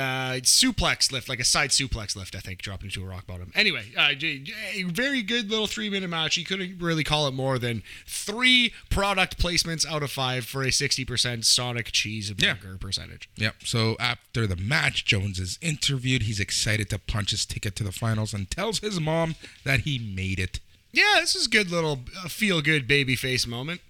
[0.40, 3.52] suplex lift, like a side suplex lift, I think, dropped into a rock bottom.
[3.54, 4.44] Anyway, uh, j-
[4.86, 6.38] very good little three minute match.
[6.38, 10.68] You couldn't really call it more than three product placements out of five for a
[10.68, 12.54] 60% Sonic cheese Yeah.
[12.80, 13.28] percentage.
[13.36, 13.56] Yep.
[13.64, 16.22] So after the match, Jones is interviewed.
[16.22, 19.34] He's excited to punch his ticket to the finals and tells his mom
[19.64, 20.60] that he made it.
[20.92, 23.82] Yeah, this is a good little uh, feel good baby face moment.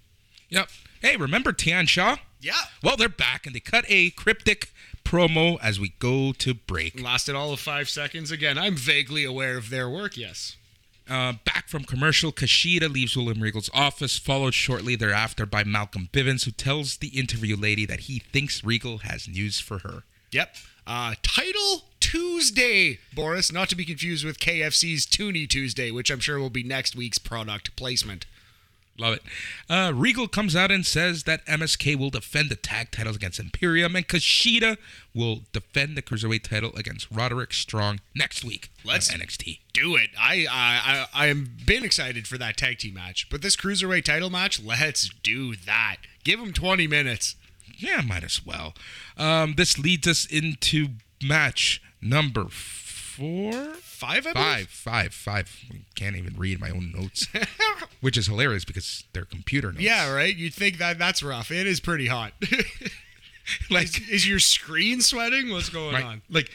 [0.49, 0.69] Yep.
[1.01, 2.17] Hey, remember Tian Sha?
[2.41, 2.53] Yeah.
[2.81, 4.71] Well, they're back and they cut a cryptic
[5.03, 7.01] promo as we go to break.
[7.01, 8.31] Lasted all of five seconds.
[8.31, 10.55] Again, I'm vaguely aware of their work, yes.
[11.09, 16.45] Uh, back from commercial, Kushida leaves William Regal's office, followed shortly thereafter by Malcolm Bivens,
[16.45, 20.03] who tells the interview lady that he thinks Regal has news for her.
[20.31, 20.55] Yep.
[20.87, 26.39] Uh, title Tuesday, Boris, not to be confused with KFC's Toonie Tuesday, which I'm sure
[26.39, 28.25] will be next week's product placement.
[28.99, 29.23] Love it.
[29.67, 33.95] Uh, Regal comes out and says that MSK will defend the tag titles against Imperium,
[33.95, 34.77] and Kushida
[35.15, 39.59] will defend the cruiserweight title against Roderick Strong next week Let's- NXT.
[39.73, 40.11] do it.
[40.17, 44.29] I I I am been excited for that tag team match, but this cruiserweight title
[44.29, 45.97] match, let's do that.
[46.23, 47.35] Give them 20 minutes.
[47.75, 48.75] Yeah, might as well.
[49.17, 50.89] Um, this leads us into
[51.23, 53.73] match number four.
[54.05, 55.63] Five, I Five, five, five.
[55.95, 57.27] Can't even read my own notes,
[58.01, 59.81] which is hilarious because they're computer notes.
[59.83, 60.35] Yeah, right.
[60.35, 61.51] You'd think that that's rough.
[61.51, 62.33] It is pretty hot.
[63.69, 65.51] like is, is your screen sweating?
[65.51, 66.21] What's going right, on?
[66.29, 66.49] like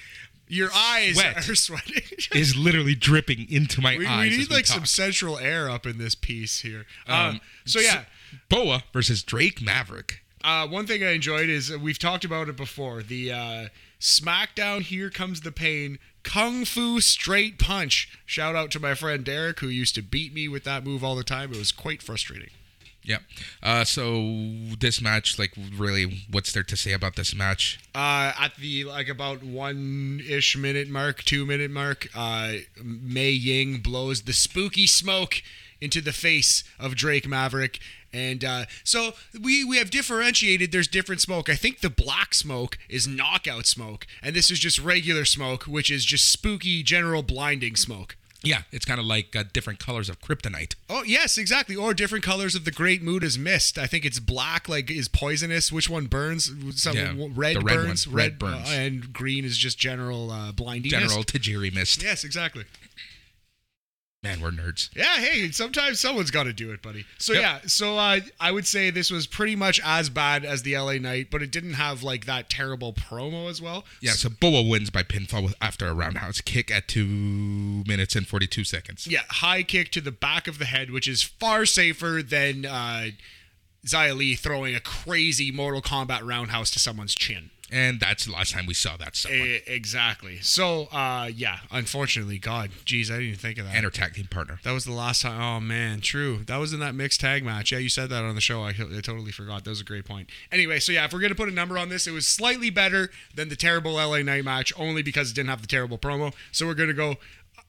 [0.49, 1.49] Your eyes Sweat.
[1.49, 2.03] are sweating.
[2.34, 4.30] is literally dripping into my we, eyes.
[4.30, 6.86] we need like some central air up in this piece here.
[7.07, 8.05] Um, Um, so yeah.
[8.49, 10.22] Boa versus Drake Maverick.
[10.44, 13.03] Uh, one thing I enjoyed is uh, we've talked about it before.
[13.03, 13.68] The uh,
[14.01, 18.18] SmackDown Here Comes the Pain Kung Fu Straight Punch.
[18.26, 21.16] Shout out to my friend Derek, who used to beat me with that move all
[21.16, 21.53] the time.
[21.53, 22.51] It was quite frustrating.
[23.05, 23.22] Yep.
[23.62, 24.44] Uh, so
[24.78, 27.80] this match, like, really, what's there to say about this match?
[27.94, 33.78] Uh, at the like about one ish minute mark, two minute mark, uh, Mei Ying
[33.78, 35.42] blows the spooky smoke
[35.80, 37.80] into the face of Drake Maverick.
[38.12, 40.72] And uh, so we, we have differentiated.
[40.72, 41.48] There's different smoke.
[41.48, 45.90] I think the black smoke is knockout smoke, and this is just regular smoke, which
[45.90, 48.16] is just spooky, general blinding smoke.
[48.40, 50.76] Yeah, it's kind of like uh, different colors of kryptonite.
[50.88, 51.74] Oh yes, exactly.
[51.74, 53.76] Or different colors of the Great Muta's mist.
[53.76, 55.72] I think it's black, like is poisonous.
[55.72, 56.48] Which one burns?
[56.80, 57.64] Some Yeah, red red one.
[57.64, 58.06] burns.
[58.06, 58.68] Red burns.
[58.70, 61.00] uh, and green is just general uh, blindiness.
[61.00, 62.00] General Tajiri mist.
[62.00, 62.64] Yes, exactly.
[64.24, 64.90] Man, we're nerds.
[64.96, 67.04] Yeah, hey, sometimes someone's got to do it, buddy.
[67.18, 67.42] So Yep.
[67.42, 70.94] yeah, so uh, I would say this was pretty much as bad as the LA
[70.94, 73.84] Knight, but it didn't have like that terrible promo as well.
[74.00, 78.26] Yeah, so Boa wins by pinfall with after a roundhouse kick at two minutes and
[78.26, 79.06] forty-two seconds.
[79.06, 83.06] Yeah, high kick to the back of the head, which is far safer than uh,
[83.86, 87.50] Xia Li throwing a crazy Mortal Kombat roundhouse to someone's chin.
[87.70, 89.46] And that's the last time we saw that someone.
[89.46, 90.38] E- exactly.
[90.40, 93.74] So, uh, yeah, unfortunately, God, geez, I didn't even think of that.
[93.74, 94.58] and her tag team partner.
[94.64, 95.40] That was the last time.
[95.40, 96.44] Oh man, true.
[96.46, 97.70] That was in that mixed tag match.
[97.72, 98.62] Yeah, you said that on the show.
[98.62, 99.64] I, I totally forgot.
[99.64, 100.28] That was a great point.
[100.50, 103.10] Anyway, so yeah, if we're gonna put a number on this, it was slightly better
[103.34, 106.32] than the terrible LA Knight match, only because it didn't have the terrible promo.
[106.52, 107.16] So we're gonna go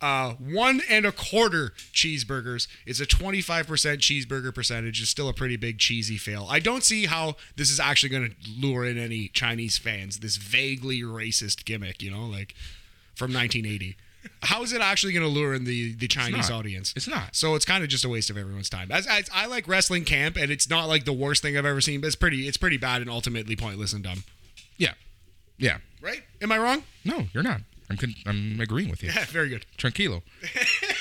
[0.01, 2.67] uh, one and a quarter cheeseburgers.
[2.85, 3.65] It's a 25%
[3.97, 5.01] cheeseburger percentage.
[5.01, 6.47] It's still a pretty big cheesy fail.
[6.49, 10.19] I don't see how this is actually going to lure in any Chinese fans.
[10.19, 12.55] This vaguely racist gimmick, you know, like
[13.15, 13.97] from 1980.
[14.43, 16.59] How is it actually going to lure in the, the Chinese not.
[16.59, 16.93] audience?
[16.95, 17.35] It's not.
[17.35, 18.91] So it's kind of just a waste of everyone's time.
[18.91, 21.81] As, as I like wrestling camp, and it's not like the worst thing I've ever
[21.81, 24.23] seen, but it's pretty it's pretty bad and ultimately pointless and dumb.
[24.77, 24.93] Yeah.
[25.57, 25.77] Yeah.
[26.01, 26.23] Right?
[26.41, 26.83] Am I wrong?
[27.05, 27.61] No, you're not.
[27.89, 29.09] I'm con- I'm agreeing with you.
[29.09, 29.65] Yeah, very good.
[29.77, 30.21] Tranquilo.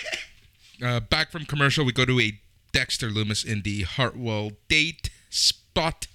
[0.82, 2.38] uh, back from commercial, we go to a
[2.72, 6.06] Dexter Loomis in the Hartwell date spot.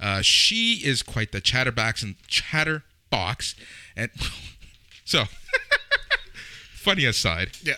[0.00, 3.54] Uh, she is quite the chatterbox and chatterbox,
[3.96, 4.10] and
[5.04, 5.24] so
[6.74, 7.52] funny aside.
[7.62, 7.74] Yeah.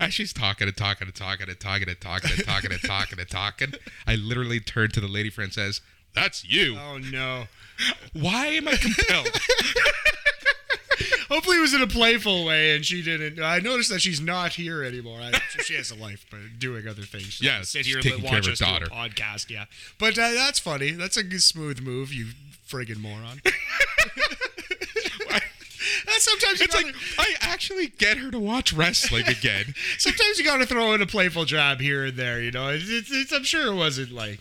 [0.00, 3.18] As she's talking and talking and talking and talking and talking and talking and talking
[3.20, 3.74] and talking,
[4.06, 5.80] I literally turn to the lady friend and says,
[6.12, 7.44] "That's you." Oh no.
[8.12, 9.28] Why am I compelled?
[11.28, 13.40] Hopefully it was in a playful way and she didn't.
[13.42, 15.18] I noticed that she's not here anymore.
[15.20, 15.32] I,
[15.62, 17.24] she has a life, but doing other things.
[17.34, 18.86] She Yeah, sit here and watch her us do a daughter.
[18.86, 19.50] podcast.
[19.50, 19.64] Yeah,
[19.98, 20.90] but uh, that's funny.
[20.92, 22.26] That's a good smooth move, you
[22.68, 23.40] friggin' moron.
[26.06, 29.74] That's sometimes you It's gotta, like I actually get her to watch wrestling again.
[29.98, 32.40] sometimes you got to throw in a playful jab here and there.
[32.40, 34.40] You know, it's, it's, it's, I'm sure it wasn't like,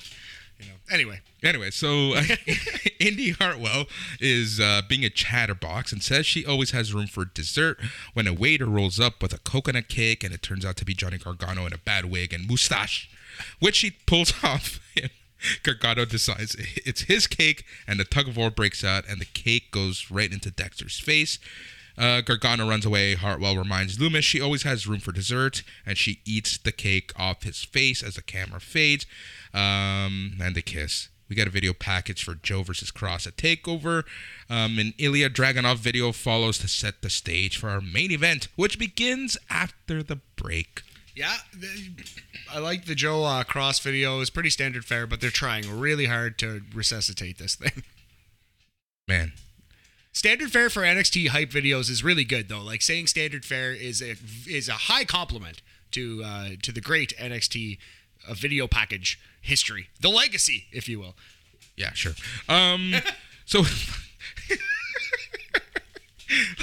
[0.59, 0.73] you know.
[0.91, 2.23] Anyway, Anyway, so uh,
[2.99, 3.85] Indi Hartwell
[4.19, 7.79] is uh, being a chatterbox and says she always has room for dessert
[8.13, 10.93] when a waiter rolls up with a coconut cake and it turns out to be
[10.93, 13.09] Johnny Gargano in a bad wig and mustache,
[13.59, 14.79] which she pulls off.
[15.63, 19.71] Gargano decides it's his cake and the tug of war breaks out and the cake
[19.71, 21.39] goes right into Dexter's face.
[21.97, 23.15] Uh, Gargano runs away.
[23.15, 27.43] Hartwell reminds Loomis she always has room for dessert, and she eats the cake off
[27.43, 29.05] his face as the camera fades.
[29.53, 31.09] Um, and they kiss.
[31.29, 34.03] We got a video package for Joe versus Kross at Takeover.
[34.49, 38.79] Um, an Ilya Dragunov video follows to set the stage for our main event, which
[38.79, 40.81] begins after the break.
[41.15, 41.37] yeah,
[42.51, 44.19] I like the Joe uh, Kross video.
[44.21, 47.83] It's pretty standard fare, but they're trying really hard to resuscitate this thing.
[49.07, 49.33] Man,
[50.11, 52.61] Standard fare for NXT hype videos is really good though.
[52.61, 54.15] Like saying standard fare is a
[54.47, 55.61] is a high compliment
[55.91, 57.77] to uh, to the great NXT
[58.27, 61.15] uh, video package history, the legacy, if you will.
[61.75, 62.13] yeah, sure.
[62.47, 62.93] Um,
[63.45, 63.59] so,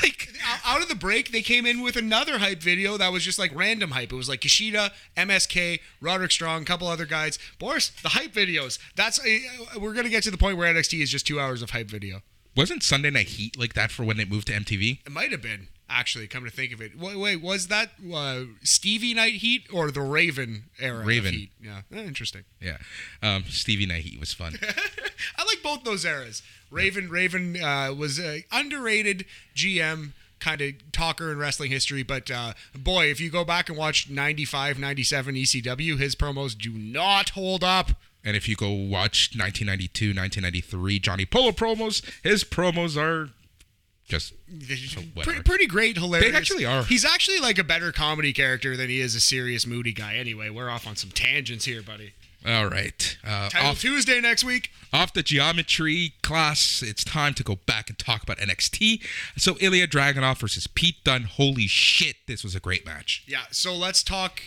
[0.03, 0.29] like,
[0.65, 3.51] Out- of the break, they came in with another hype video that was just like
[3.55, 4.13] random hype.
[4.13, 7.39] It was like Kushida, MSK, Roderick Strong, a couple other guys.
[7.59, 8.79] Boris, the hype videos.
[8.95, 11.71] That's uh, we're gonna get to the point where NXT is just two hours of
[11.71, 12.21] hype video.
[12.57, 15.01] wasn't Sunday Night Heat like that for when it moved to MTV?
[15.05, 16.27] It might have been actually.
[16.27, 20.01] Come to think of it, wait, wait was that uh, Stevie Night Heat or the
[20.01, 21.05] Raven era?
[21.05, 21.33] Raven.
[21.33, 21.51] Heat?
[21.63, 22.45] Yeah, Eh, interesting.
[22.61, 22.79] Yeah.
[23.23, 24.55] Um, Stevie Night Heat was fun.
[25.37, 26.43] I like both those eras.
[26.71, 29.25] Raven, Raven uh, was a underrated
[29.55, 33.79] GM kind of talker in wrestling history, but uh, boy, if you go back and
[33.79, 37.93] watch 95, 97 ECW, his promos do not hold up.
[38.23, 43.31] And if you go watch 1992, 1993 Johnny Polo promos, his promos are
[44.09, 44.33] just.
[45.23, 46.33] Pretty, pretty great, hilarious.
[46.33, 46.85] They actually are.
[46.85, 50.15] He's actually like a better comedy character than he is a serious, moody guy.
[50.17, 52.13] Anyway, we're off on some tangents here, buddy.
[52.47, 53.19] all right.
[53.27, 54.71] Uh, Title off, Tuesday next week.
[54.93, 59.03] off the geometry class, it's time to go back and talk about NXT.
[59.37, 61.25] So Ilya Dragunov versus Pete Dunne.
[61.25, 63.25] Holy shit, this was a great match.
[63.27, 64.43] Yeah, so let's talk.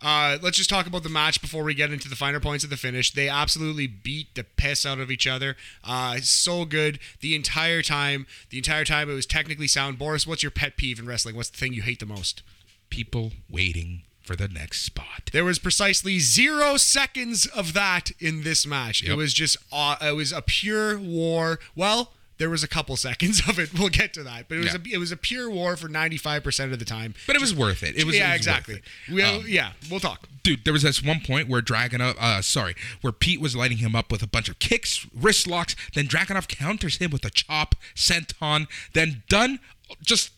[0.00, 2.70] Uh, let's just talk about the match before we get into the finer points of
[2.70, 3.12] the finish.
[3.12, 5.56] They absolutely beat the piss out of each other.
[5.82, 8.26] Uh, so good the entire time.
[8.50, 9.98] The entire time it was technically sound.
[9.98, 11.34] Boris, what's your pet peeve in wrestling?
[11.34, 12.42] What's the thing you hate the most?
[12.90, 15.30] People waiting for the next spot.
[15.32, 19.02] There was precisely zero seconds of that in this match.
[19.02, 21.58] It was just, uh, it was a pure war.
[21.74, 23.70] Well, there was a couple seconds of it.
[23.78, 24.80] We'll get to that, but it was Yeah.
[24.92, 27.14] a, it was a pure war for ninety five percent of the time.
[27.26, 27.96] But it was worth it.
[27.96, 28.80] It was yeah, it was exactly.
[29.10, 30.28] Well, Um, yeah, we'll talk.
[30.42, 33.94] dude, there was this one point where Dragunov, uh, sorry, where Pete was lighting him
[33.94, 35.76] up with a bunch of kicks, wrist locks.
[35.94, 38.66] Then Dragunov counters him with a chop, senton.
[38.94, 39.58] Then Dunne
[40.02, 40.30] just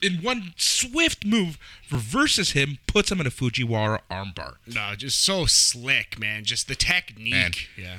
[0.00, 1.58] in one swift move
[1.90, 4.54] reverses him, puts him in a Fujiwara armbar.
[4.66, 6.44] No, just so slick, man.
[6.44, 7.32] Just the technique.
[7.32, 7.52] Man.
[7.76, 7.98] Yeah.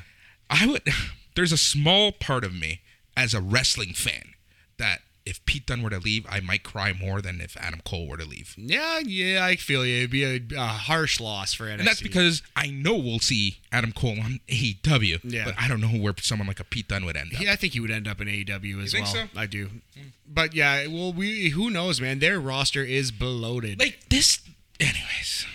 [0.50, 0.82] I would.
[1.36, 2.82] There's a small part of me
[3.24, 4.34] as a wrestling fan
[4.78, 8.08] that if Pete Dunne were to leave, I might cry more than if Adam Cole
[8.08, 8.56] were to leave.
[8.58, 9.98] Yeah, yeah, I feel you.
[9.98, 11.78] It'd be a, a harsh loss for NXT.
[11.80, 15.46] And that's because I know we'll see Adam Cole on AEW, Yeah.
[15.46, 17.42] but I don't know where someone like a Pete Dunne would end up.
[17.42, 19.06] Yeah, I think he would end up in AEW as well.
[19.06, 19.24] so?
[19.36, 19.68] I do.
[19.68, 20.08] Hmm.
[20.28, 22.20] But yeah, well, we who knows, man?
[22.20, 23.80] Their roster is bloated.
[23.80, 24.40] Like this,
[24.80, 25.46] anyways.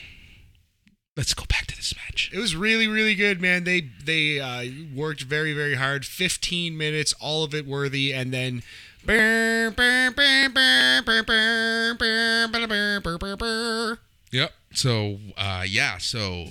[1.17, 2.31] Let's go back this match.
[2.33, 3.65] It was really, really good, man.
[3.65, 4.65] They they uh,
[4.95, 6.05] worked very, very hard.
[6.05, 8.63] Fifteen minutes, all of it worthy, and then.
[14.33, 14.53] Yep.
[14.73, 15.99] So, uh, yeah.
[15.99, 16.47] So,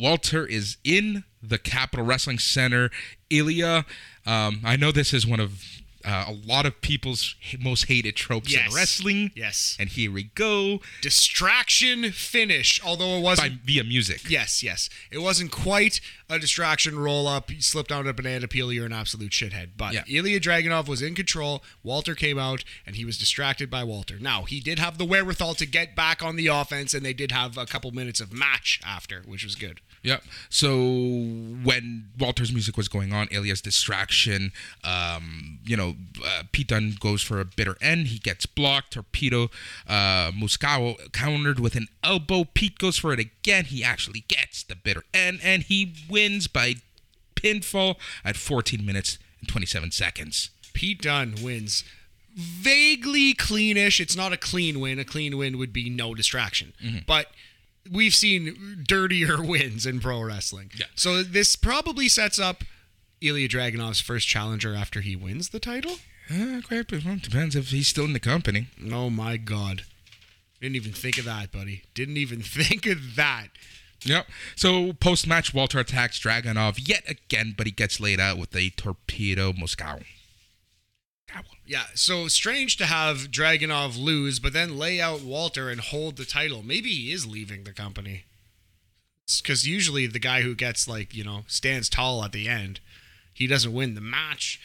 [0.00, 2.90] Walter is in the Capitol Wrestling Center.
[3.30, 3.86] Ilya,
[4.26, 5.62] um, I know this is one of
[6.06, 8.70] uh, a lot of people's most hated tropes Yes.
[8.70, 9.30] in wrestling.
[9.34, 9.76] Yes.
[9.80, 14.22] And here we go Distraction finish, although it wasn't by via music.
[14.28, 14.88] Yes, yes.
[15.10, 17.50] It wasn't quite a distraction roll up.
[17.50, 18.72] You slipped down a banana peel.
[18.72, 19.70] You're an absolute shithead.
[19.76, 20.02] But Yeah.
[20.08, 21.62] Ilya Dragunov was in control.
[21.82, 24.18] Walter came out and he was distracted by Walter.
[24.18, 27.30] Now, he did have the wherewithal to get back on the offense, and they did
[27.30, 29.80] have a couple minutes of match after, which was good.
[30.02, 30.22] Yep.
[30.50, 34.52] So when Walter's music was going on, Ilya's distraction,
[34.84, 38.08] um, you know, uh, Pete Dunne goes for a bitter end.
[38.08, 38.92] He gets blocked.
[38.94, 39.50] Torpedo
[39.88, 42.44] uh, Moscau countered with an elbow.
[42.44, 43.64] Pete goes for it again.
[43.66, 46.15] He actually gets the bitter end, and he wins
[46.52, 46.76] by
[47.34, 50.50] pinfall at 14 minutes and 27 seconds.
[50.72, 51.84] Pete Dunne wins
[52.34, 53.98] vaguely cleanish.
[53.98, 54.98] It's not a clean win.
[54.98, 56.74] A clean win would be no distraction.
[56.84, 56.98] Mm-hmm.
[57.06, 57.28] But
[57.90, 60.70] we've seen dirtier wins in pro wrestling.
[60.76, 60.86] Yeah.
[60.94, 62.64] So this probably sets up
[63.20, 65.96] Ilya Dragunov's first challenger after he wins the title.
[66.30, 68.66] Uh, quite, well, depends if he's still in the company.
[68.90, 69.84] Oh my god.
[70.60, 71.82] Didn't even think of that, buddy.
[71.94, 73.48] Didn't even think of that.
[74.06, 74.26] Yep.
[74.54, 78.70] So post match, Walter attacks Dragunov yet again, but he gets laid out with a
[78.70, 80.02] torpedo Moscau.
[81.66, 86.24] Yeah, so strange to have Dragunov lose, but then lay out Walter and hold the
[86.24, 86.62] title.
[86.62, 88.24] Maybe he is leaving the company.
[89.42, 92.78] Because usually the guy who gets, like, you know, stands tall at the end,
[93.34, 94.60] he doesn't win the match.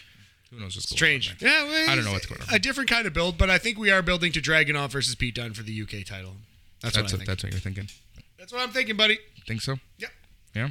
[0.51, 1.39] Who knows what's Strange.
[1.39, 1.59] going on?
[1.65, 2.47] Yeah, well, I don't know what's going on.
[2.53, 5.33] A different kind of build, but I think we are building to Dragunov versus Pete
[5.35, 6.35] Dunne for the UK title.
[6.81, 7.27] That's, That's what I what, think.
[7.27, 7.87] that's what you're thinking.
[8.37, 9.17] That's what I'm thinking, buddy.
[9.47, 9.77] Think so?
[9.97, 10.11] Yep.
[10.55, 10.69] Yeah.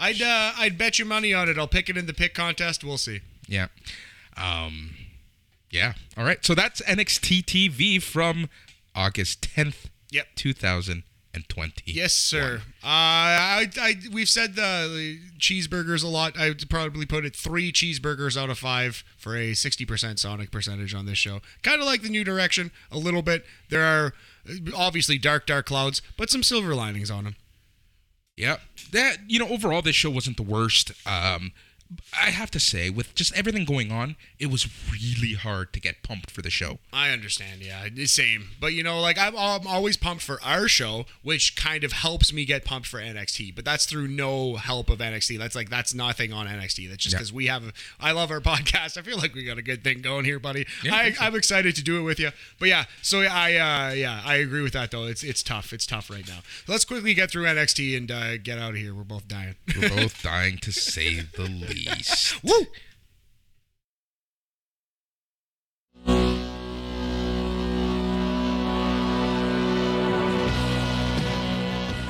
[0.00, 1.58] I'd uh, I'd bet you money on it.
[1.58, 2.84] I'll pick it in the pick contest.
[2.84, 3.20] We'll see.
[3.48, 3.66] Yeah.
[4.36, 4.90] Um.
[5.70, 5.94] Yeah.
[6.16, 6.44] All right.
[6.44, 8.48] So that's NXT TV from
[8.94, 10.26] August 10th, Yep.
[10.36, 11.82] 2020.
[11.86, 12.62] Yes, sir.
[12.82, 16.38] Uh, I, I, we've said the cheeseburgers a lot.
[16.38, 20.94] I would probably put it three cheeseburgers out of five for a 60% Sonic percentage
[20.94, 21.40] on this show.
[21.62, 23.44] Kind of like the new direction a little bit.
[23.68, 24.14] There are
[24.74, 27.36] obviously dark, dark clouds, but some silver linings on them.
[28.38, 28.60] Yep.
[28.92, 30.92] That you know, overall, this show wasn't the worst.
[31.04, 31.52] Um,
[32.12, 36.02] I have to say, with just everything going on, it was really hard to get
[36.02, 36.78] pumped for the show.
[36.92, 38.50] I understand, yeah, the same.
[38.60, 42.32] But you know, like I'm, I'm always pumped for our show, which kind of helps
[42.32, 43.54] me get pumped for NXT.
[43.54, 45.38] But that's through no help of NXT.
[45.38, 46.88] That's like that's nothing on NXT.
[46.90, 47.18] That's just Yeah.
[47.18, 47.72] because we have.
[47.98, 48.98] I love our podcast.
[48.98, 50.66] I feel like we got a good thing going here, buddy.
[50.84, 51.24] Yeah, I I, think so.
[51.24, 52.30] I'm excited to do it with you.
[52.58, 55.04] But yeah, so I uh, yeah I agree with that though.
[55.04, 55.72] It's it's tough.
[55.72, 56.40] It's tough right now.
[56.66, 58.94] let's quickly get through NXT and uh, get out of here.
[58.94, 59.54] We're both dying.
[59.80, 61.77] We're both dying to say the least.
[62.42, 62.66] Woo!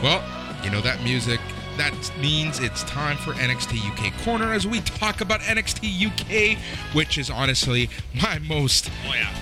[0.03, 0.23] Well,
[0.63, 1.41] you know that music.
[1.77, 6.59] That means it's time for NXT UK Corner as we talk about NXT UK,
[6.95, 7.89] which is honestly
[8.21, 9.33] my most Oh yeah.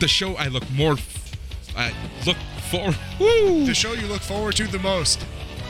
[0.00, 0.96] the show I look more
[1.76, 1.92] I
[2.26, 2.36] look
[2.70, 2.92] for.
[3.18, 3.66] Woo!
[3.66, 5.24] the show you look forward to the most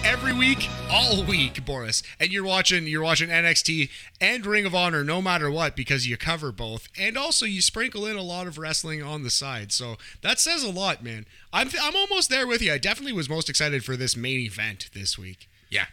[0.05, 2.03] every week all week boris.
[2.19, 3.91] And you're watching you're watching nxt
[4.21, 6.89] and ring of honor no matter what because you cover both.
[6.99, 9.73] And also you sprinkle in a lot of wrestling on the side.
[9.73, 11.27] So that says a lot man.
[11.53, 12.73] I'm, I'm almost there with you.
[12.73, 15.49] I definitely was most excited for this main event this week.
[15.71, 15.87] Yeah.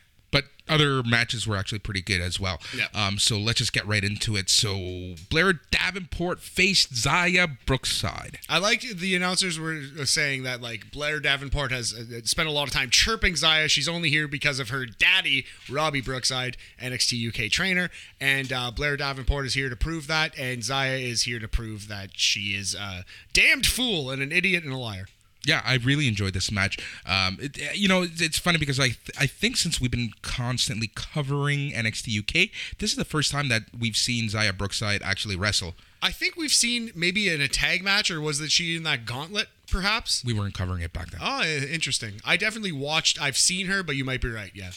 [0.69, 2.59] Other matches were actually pretty good as well.
[2.75, 2.85] Yeah.
[2.93, 4.49] Um, so let's just get right into it.
[4.49, 8.39] So Blair Davenport faced Xia Brookside.
[8.47, 12.67] I liked the announcers were saying that like Blair Davenport has uh, spent a lot
[12.67, 13.69] of time chirping Xia.
[13.69, 17.89] She's only here because of her daddy, Robbie Brookside, NXT UK trainer,
[18.21, 21.87] and uh, Blair Davenport is here to prove that, and Xia is here to prove
[21.87, 25.07] that she is a damned fool and an idiot and a liar.
[25.45, 26.77] Yeah, I really enjoyed this match.
[27.05, 30.11] Um, it, you know, it's, it's funny because I th- I think since we've been
[30.21, 35.37] constantly covering NXT UK, this is the first time that we've seen Xia Brookside actually
[35.37, 35.75] wrestle.
[36.01, 39.05] I think we've seen maybe in a tag match, or was that she in that
[39.05, 39.47] gauntlet?
[39.69, 40.23] Perhaps.
[40.25, 41.21] We weren't covering it back then.
[41.23, 42.21] Oh, interesting.
[42.25, 43.21] I definitely watched.
[43.21, 44.51] I've seen her, but you might be right.
[44.53, 44.71] Yeah.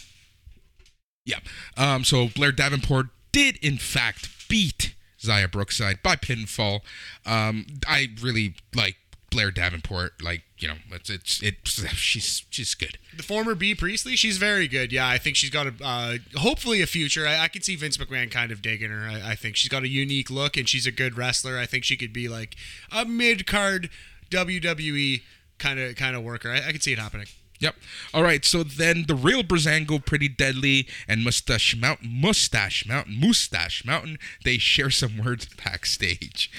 [1.25, 1.39] Yeah.
[1.77, 6.81] Um, so Blair Davenport did in fact beat Xia Brookside by pinfall.
[7.25, 8.97] Um, I really like
[9.33, 10.23] Blair Davenport.
[10.23, 12.99] Like you know, it's it's it's she's she's good.
[13.17, 14.93] The former Bea Priestley, she's very good.
[14.93, 17.27] Yeah, I think she's got a uh, hopefully a future.
[17.27, 19.09] I, I could see Vince McMahon kind of digging her.
[19.09, 21.59] I, I think she's got a unique look and she's a good wrestler.
[21.59, 22.55] I think she could be like
[22.93, 23.91] a mid card
[24.31, 25.23] WWE
[25.59, 26.51] kind of kind of worker.
[26.51, 27.27] I, I could see it happening.
[27.59, 27.77] Yep.
[28.13, 28.45] All right.
[28.45, 34.59] So then the real Breezango, Pretty Deadly, and Mustache Mountain, Mustache Mountain, Mustache Mountain, they
[34.59, 36.51] share some words backstage.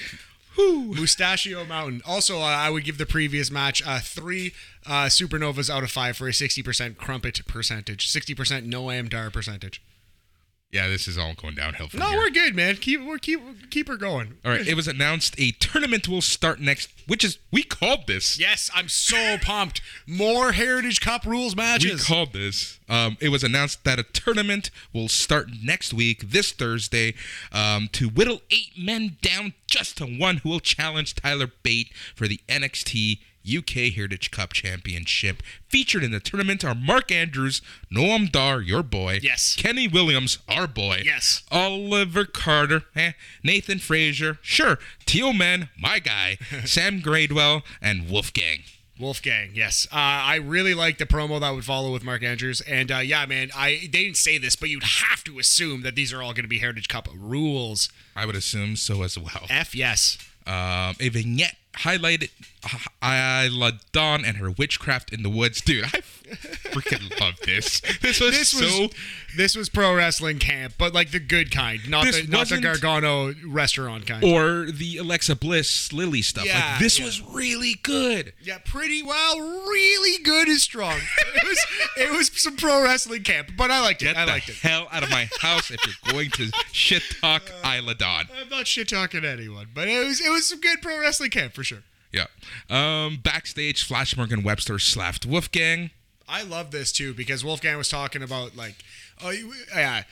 [0.56, 2.02] Mustachio Mountain.
[2.06, 4.52] Also, uh, I would give the previous match uh, three
[4.86, 9.82] uh, supernovas out of five for a 60% crumpet percentage, 60% no Noam Dar percentage.
[10.74, 12.18] Yeah, this is all going downhill from No, here.
[12.18, 12.74] we're good, man.
[12.76, 14.34] Keep we're keep keep her going.
[14.44, 14.66] All right.
[14.66, 18.40] It was announced a tournament will start next, which is we called this.
[18.40, 19.80] Yes, I'm so pumped.
[20.04, 22.08] More Heritage Cup rules matches.
[22.08, 22.80] We called this.
[22.88, 27.14] Um, it was announced that a tournament will start next week, this Thursday,
[27.52, 32.26] um, to whittle eight men down just to one who will challenge Tyler Bate for
[32.26, 35.42] the NXT UK Heritage Cup Championship.
[35.68, 37.60] Featured in the tournament are Mark Andrews,
[37.92, 39.20] Noam Dar, your boy.
[39.22, 39.56] Yes.
[39.56, 41.02] Kenny Williams, our boy.
[41.04, 41.42] Yes.
[41.50, 44.78] Oliver Carter, eh, Nathan Frazer, sure.
[45.06, 46.38] Teoman, my guy.
[46.64, 48.60] Sam Gradwell, and Wolfgang.
[48.98, 49.88] Wolfgang, yes.
[49.90, 53.26] Uh, I really like the promo that would follow with Mark Andrews, and uh, yeah,
[53.26, 56.32] man, I they didn't say this, but you'd have to assume that these are all
[56.32, 57.88] going to be Heritage Cup rules.
[58.14, 59.46] I would assume so as well.
[59.50, 60.16] F yes.
[60.46, 62.30] um, a vignette highlighted
[63.02, 65.60] Isla Dawn and her witchcraft in the woods.
[65.60, 66.00] Dude, I
[66.70, 67.80] freaking love this.
[68.00, 68.60] This was This so.
[68.82, 68.90] was
[69.36, 73.34] this was pro wrestling camp, but like the good kind, not the not the Gargano
[73.46, 74.22] restaurant kind.
[74.22, 76.46] or the Alexa Bliss Lily stuff.
[76.46, 77.06] Yeah, like this yeah.
[77.06, 78.32] was really good.
[78.42, 80.98] yeah, pretty well, really good is strong.
[81.34, 81.66] it was
[81.96, 84.06] it was some pro wrestling camp, but I liked it.
[84.06, 84.56] Get I the liked it.
[84.56, 88.28] hell out of my house if you're going to shit talk uh, Isla Dawn.
[88.40, 91.54] I'm not shit talking anyone, but it was it was some good pro wrestling camp
[91.54, 91.63] for.
[92.14, 92.26] Yeah.
[92.70, 95.90] Um, backstage, Flash Morgan Webster slapped Wolfgang.
[96.28, 98.76] I love this too because Wolfgang was talking about like,
[99.22, 99.32] oh
[99.74, 100.04] yeah,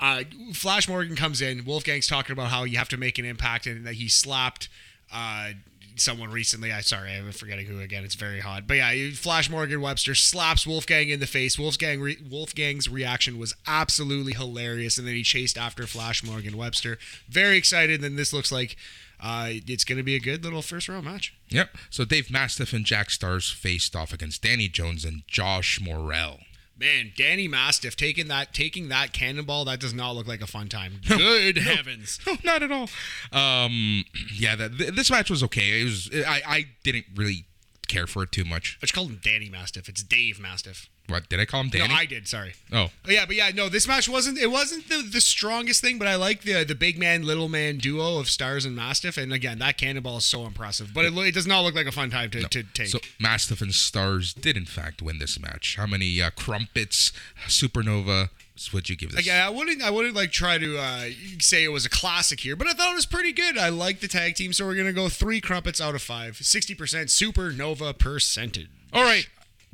[0.00, 1.64] uh, Flash Morgan comes in.
[1.64, 4.68] Wolfgang's talking about how you have to make an impact and that he slapped
[5.12, 5.50] uh,
[5.96, 6.72] someone recently.
[6.72, 8.04] I sorry, I'm forgetting who again.
[8.04, 11.58] It's very hot, but yeah, Flash Morgan Webster slaps Wolfgang in the face.
[11.58, 16.98] Wolfgang re- Wolfgang's reaction was absolutely hilarious, and then he chased after Flash Morgan Webster.
[17.28, 18.76] Very excited, and this looks like.
[19.22, 21.34] Uh, it's going to be a good little first round match.
[21.50, 21.76] Yep.
[21.90, 26.38] So Dave Mastiff and Jack Starz faced off against Danny Jones and Josh Morrell.
[26.78, 30.68] Man, Danny Mastiff taking that taking that cannonball, that does not look like a fun
[30.68, 31.00] time.
[31.06, 32.18] Good heavens.
[32.26, 32.88] No, not at all.
[33.32, 35.82] Um, yeah, that, th- this match was okay.
[35.82, 36.10] It was.
[36.26, 37.44] I, I didn't really
[37.90, 38.78] care for it too much.
[38.80, 39.88] I just called him Danny Mastiff.
[39.88, 40.88] It's Dave Mastiff.
[41.08, 41.88] What did I call him, Danny?
[41.88, 42.28] No, I did.
[42.28, 42.54] Sorry.
[42.72, 44.38] oh, Oh, yeah, but yeah, no, this match wasn't.
[44.38, 47.78] It wasn't the, the strongest thing, but I like the the big man little man
[47.78, 49.16] duo of Starz and Mastiff.
[49.16, 50.94] And again, that cannonball is so impressive.
[50.94, 52.88] But it, it does not look like a fun time to, to take.
[52.88, 55.76] so Mastiff and Starz did in fact win this match.
[55.76, 57.12] How many uh, crumpets,
[57.48, 58.28] supernova?
[58.72, 59.20] Would you give this?
[59.20, 59.82] Again, I wouldn't.
[59.82, 61.04] I wouldn't like try to uh,
[61.38, 63.56] say it was a classic here, but I thought it was pretty good.
[63.56, 66.36] I like the tag team, so we're gonna go three crumpets out of five.
[66.36, 68.68] Sixty percent supernova percentage.
[68.92, 69.26] All right.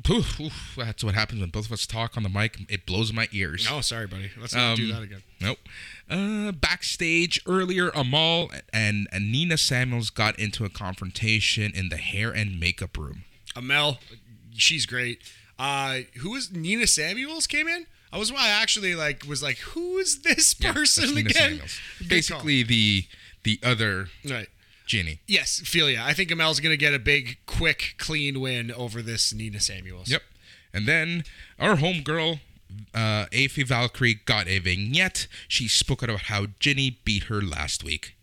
[0.09, 2.59] Oof, oof, that's what happens when both of us talk on the mic.
[2.69, 3.67] It blows my ears.
[3.69, 4.29] Oh, sorry, buddy.
[4.39, 5.23] Let's not do Um, that again.
[5.41, 5.57] Nope.
[6.09, 12.31] Uh, backstage earlier, Amal and, and Nina Samuels got into a confrontation in the hair
[12.31, 13.23] and makeup room.
[13.55, 13.97] Amal,
[14.55, 15.19] she's great.
[15.59, 17.87] Uh, who was Nina Samuels came in?
[18.11, 21.33] I was I actually like was like, who is this Yeah, person Nina again?
[21.51, 21.79] Samuels.
[21.99, 23.05] Good Basically, the
[23.43, 24.37] the other call.
[24.37, 24.47] right.
[24.85, 25.19] Jinny.
[25.27, 25.99] Yes, Philia.
[26.01, 30.09] I think Amel's gonna get a big, quick, clean win over this Nina Samuels.
[30.09, 30.21] Yep.
[30.73, 31.23] And then
[31.59, 32.39] our homegirl,
[32.93, 35.27] uh, Aoife Valkyrie, got a vignette.
[35.49, 38.15] She spoke about how Jinny beat her last week.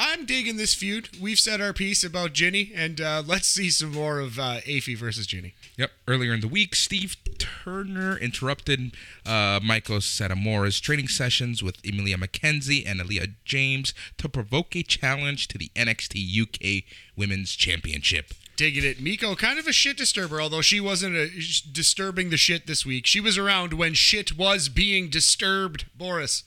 [0.00, 1.08] I'm digging this feud.
[1.20, 4.96] We've said our piece about Jinny, and uh, let's see some more of uh, Aoife
[4.96, 5.54] versus Ginny.
[5.76, 5.90] Yep.
[6.06, 8.92] Earlier in the week, Steve Turner interrupted
[9.26, 15.48] uh, Meiko Satomura's training sessions with Emilia McKenzie and Aaliyah James to provoke a challenge
[15.48, 16.84] to the NXT UK
[17.16, 18.34] Women's Championship.
[18.54, 18.98] Digging it.
[19.02, 22.86] Meiko, kind of a shit disturber, although she wasn't a, sh- disturbing the shit this
[22.86, 23.04] week.
[23.04, 26.44] She was around when shit was being disturbed, Boris.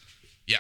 [0.48, 0.60] Yeah.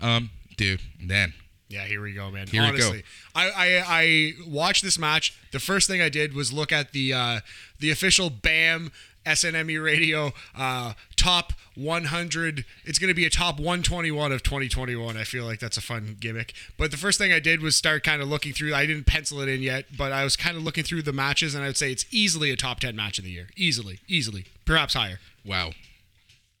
[0.00, 1.34] Um, dude, then
[1.74, 2.46] Yeah, here we go, man.
[2.46, 2.74] Here we go.
[2.74, 3.02] Honestly,
[3.34, 5.36] I, I I watched this match.
[5.50, 7.40] The first thing I did was look at the uh,
[7.80, 8.92] the official BAM
[9.26, 12.64] SNME Radio uh, top 100.
[12.84, 15.16] It's going to be a top 121 of 2021.
[15.16, 16.54] I feel like that's a fun gimmick.
[16.78, 18.72] But the first thing I did was start kind of looking through.
[18.72, 21.56] I didn't pencil it in yet, but I was kind of looking through the matches,
[21.56, 23.48] and I would say it's easily a top 10 match of the year.
[23.56, 25.18] Easily, easily, perhaps higher.
[25.44, 25.72] Wow.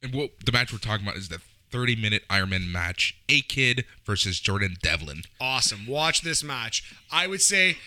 [0.02, 1.40] And what the match we're talking about is the
[1.74, 3.16] 30 minute Ironman match.
[3.28, 5.22] A Kid versus Jordan Devlin.
[5.40, 5.86] Awesome.
[5.88, 6.88] Watch this match.
[7.10, 7.78] I would say.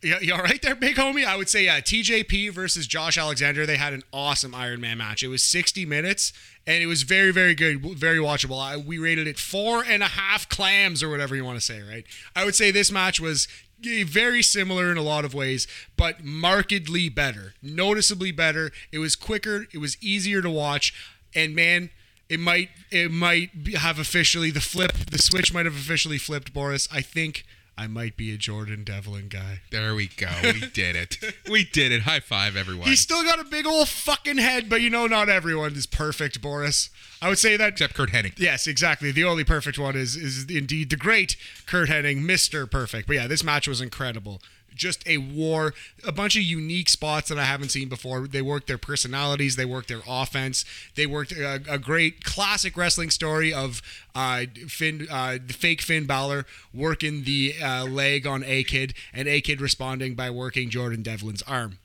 [0.00, 1.24] Yeah, you all right there, big homie?
[1.24, 3.66] I would say, yeah, TJP versus Josh Alexander.
[3.66, 5.24] They had an awesome Iron Man match.
[5.24, 6.32] It was 60 minutes,
[6.68, 8.62] and it was very, very good, very watchable.
[8.62, 11.82] I, we rated it four and a half clams, or whatever you want to say,
[11.82, 12.04] right?
[12.36, 13.48] I would say this match was
[13.82, 15.66] very similar in a lot of ways,
[15.96, 18.70] but markedly better, noticeably better.
[18.92, 20.94] It was quicker, it was easier to watch,
[21.34, 21.90] and man,
[22.28, 26.88] it might it might have officially the flip, the switch might have officially flipped, Boris.
[26.92, 27.44] I think
[27.78, 29.60] I might be a Jordan Devlin guy.
[29.70, 30.26] There we go.
[30.42, 31.18] We did it.
[31.48, 32.02] We did it.
[32.02, 32.88] High five, everyone.
[32.88, 36.42] He's still got a big old fucking head, but you know, not everyone is perfect,
[36.42, 36.90] Boris.
[37.22, 37.68] I would say that.
[37.74, 38.38] Except Curt Hennig.
[38.38, 39.12] Yes, exactly.
[39.12, 41.36] The only perfect one is is indeed the great
[41.66, 43.06] Curt Hennig, Mister Perfect.
[43.06, 44.42] But yeah, this match was incredible.
[44.78, 45.74] Just a war,
[46.06, 48.26] a bunch of unique spots that I haven't seen before.
[48.26, 50.64] They worked their personalities, they worked their offense,
[50.94, 53.82] they worked a, a great classic wrestling story of
[54.14, 59.28] uh, Finn, uh, the fake Finn Balor working the uh, leg on A Kid, and
[59.28, 61.78] A Kid responding by working Jordan Devlin's arm.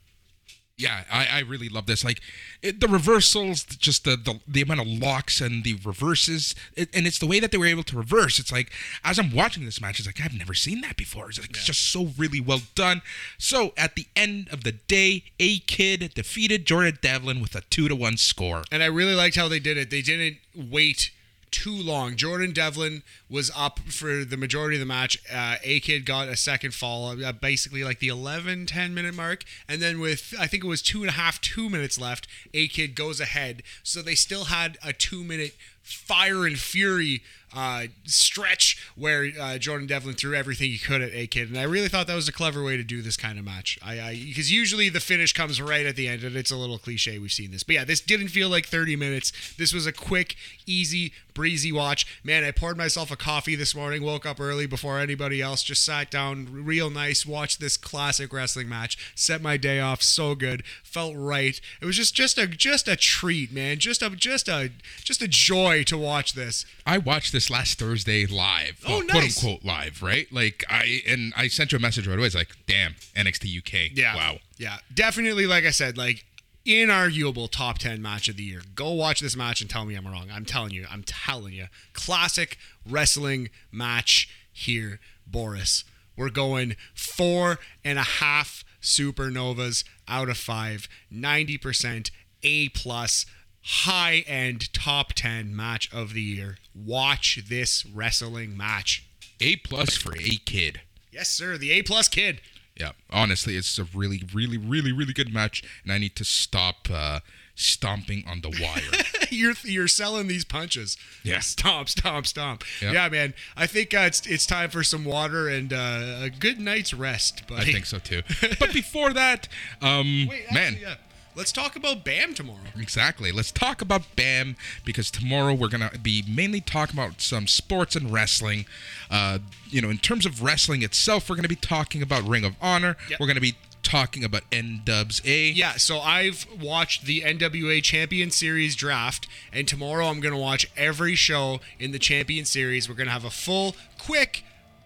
[0.84, 2.04] Yeah, I, I really love this.
[2.04, 2.20] Like
[2.62, 7.08] it, the reversals, just the, the the amount of locks and the reverses, it, and
[7.08, 8.38] it's the way that they were able to reverse.
[8.38, 8.70] It's like
[9.04, 11.30] as I'm watching this match, it's like I've never seen that before.
[11.30, 13.02] It's like it's just so really well done.
[13.38, 17.88] So at the end of the day, a kid defeated Jordan Devlin with a two
[17.88, 18.64] to one score.
[18.70, 19.90] And I really liked how they did it.
[19.90, 21.12] They didn't wait
[21.54, 22.16] too long.
[22.18, 25.18] Jordan Devlin was up for the majority of the match.
[25.32, 29.44] Uh, A Kid got a second fall, uh, basically like the 11, 10 minute mark.
[29.70, 32.68] And then with, I think it was two and a half, two minutes left, A
[32.68, 33.64] Kid goes ahead.
[33.84, 37.22] So they still had a two minute fire and fury
[37.56, 41.64] uh, stretch where uh, Jordan Devlin threw everything he could at A Kid, and I
[41.64, 43.78] really thought that was a clever way to do this kind of match.
[43.84, 47.20] I because usually the finish comes right at the end, and it's a little cliche.
[47.20, 49.32] We've seen this, but yeah, this didn't feel like 30 minutes.
[49.58, 50.36] This was a quick,
[50.66, 52.22] easy, breezy watch.
[52.24, 55.86] Man, I poured myself a coffee this morning, woke up early before anybody else, just
[55.86, 60.64] sat down, real nice, watched this classic wrestling match, set my day off so good,
[60.84, 61.60] felt right.
[61.82, 63.78] It was just just a just a treat, man.
[63.78, 64.72] Just a just a
[65.04, 66.66] just a joy to watch this.
[66.86, 68.80] I watched this last Thursday live.
[68.86, 69.40] Oh, well, nice.
[69.40, 70.32] Quote unquote live, right?
[70.32, 72.28] Like I and I sent you a message right away.
[72.28, 73.98] It's like, damn, NXT UK.
[73.98, 74.16] Yeah.
[74.16, 74.38] Wow.
[74.58, 74.78] Yeah.
[74.94, 76.26] Definitely, like I said, like
[76.66, 78.62] inarguable top 10 match of the year.
[78.76, 80.30] Go watch this match and tell me I'm wrong.
[80.32, 80.86] I'm telling you.
[80.90, 81.68] I'm telling you.
[81.94, 85.84] Classic wrestling match here, Boris.
[86.16, 92.12] We're going four and a half supernovas out of five, 90%
[92.44, 93.26] A plus,
[93.64, 96.58] high end top 10 match of the year.
[96.76, 99.06] Watch this wrestling match.
[99.40, 100.82] A plus for a kid.
[101.12, 101.58] Yes, sir.
[101.58, 102.42] The A plus kid.
[102.80, 106.88] Yeah, honestly, it's a really, really, really, really good match, and I need to stop
[106.92, 107.20] uh,
[107.54, 109.28] stomping on the wire.
[109.30, 110.98] you're you're selling these punches.
[111.24, 111.40] Yeah.
[111.40, 112.64] Stomp, stomp, stomp.
[112.82, 112.94] Yep.
[112.94, 113.34] Yeah, man.
[113.56, 117.48] I think uh, it's it's time for some water and uh, a good night's rest,
[117.48, 117.70] buddy.
[117.70, 118.24] I think so too.
[118.60, 119.48] But before that,
[119.82, 120.96] um, Wait, man, yeah.
[121.36, 122.60] Let's talk about Bam tomorrow.
[122.78, 123.32] Exactly.
[123.32, 124.56] Let's talk about BAM
[124.86, 128.66] because tomorrow we're going to be mainly talking about some sports and wrestling.
[129.10, 132.46] Uh, you know, in terms of wrestling itself, we're going to be talking about Ring
[132.46, 132.98] of Honor.
[133.10, 133.20] Yep.
[133.20, 135.52] We're going to be talking about NWA.
[135.56, 140.70] Yeah, so I've watched the NWA Champion Series draft, and tomorrow I'm going to watch
[140.78, 142.88] every show in the Champion Series.
[142.88, 144.44] We're going to have a full, quick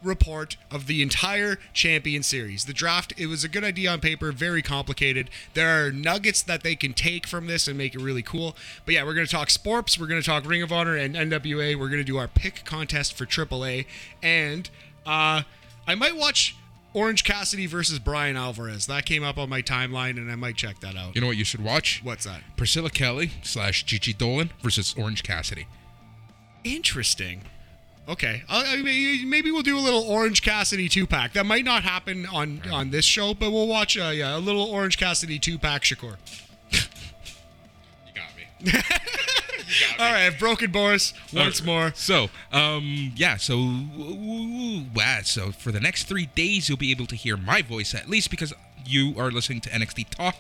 [0.08, 2.66] report of the entire Champion Series.
[2.66, 5.30] The draft, it was a good idea on paper, very complicated.
[5.54, 8.56] There are nuggets that they can take from this and make it really cool.
[8.86, 11.16] But yeah, we're going to talk sports, we're going to talk Ring of Honor and
[11.16, 11.78] NWA.
[11.78, 13.86] We're going to do our pick contest for AAA,
[14.24, 14.70] and
[15.06, 15.44] uh,
[15.86, 16.56] I might watch.
[16.94, 18.88] Orange Cassidy versus Bryan Alvarez.
[18.88, 21.14] That came up on my timeline, and I might check that out.
[21.14, 22.02] You know what you should watch?
[22.04, 22.42] What's that?
[22.56, 25.68] Priscilla Kelly slash Gigi Dolin versus Orange Cassidy.
[26.64, 27.44] Interesting.
[28.08, 31.34] Okay, I, mean, maybe we'll do a little Orange Cassidy two pack.
[31.34, 33.98] That might not happen on on this show, but we'll watch.
[33.98, 36.16] Uh, yeah, a little Orange Cassidy two pack, Shakur.
[38.08, 38.82] You got me.
[40.00, 41.92] All right, I've broken Boris once more.
[41.96, 43.58] So, um, yeah, so,
[44.96, 48.10] wow, so for the next three days, you'll be able to hear my voice at
[48.10, 48.54] least because
[48.88, 50.36] you are listening to NXT Talk.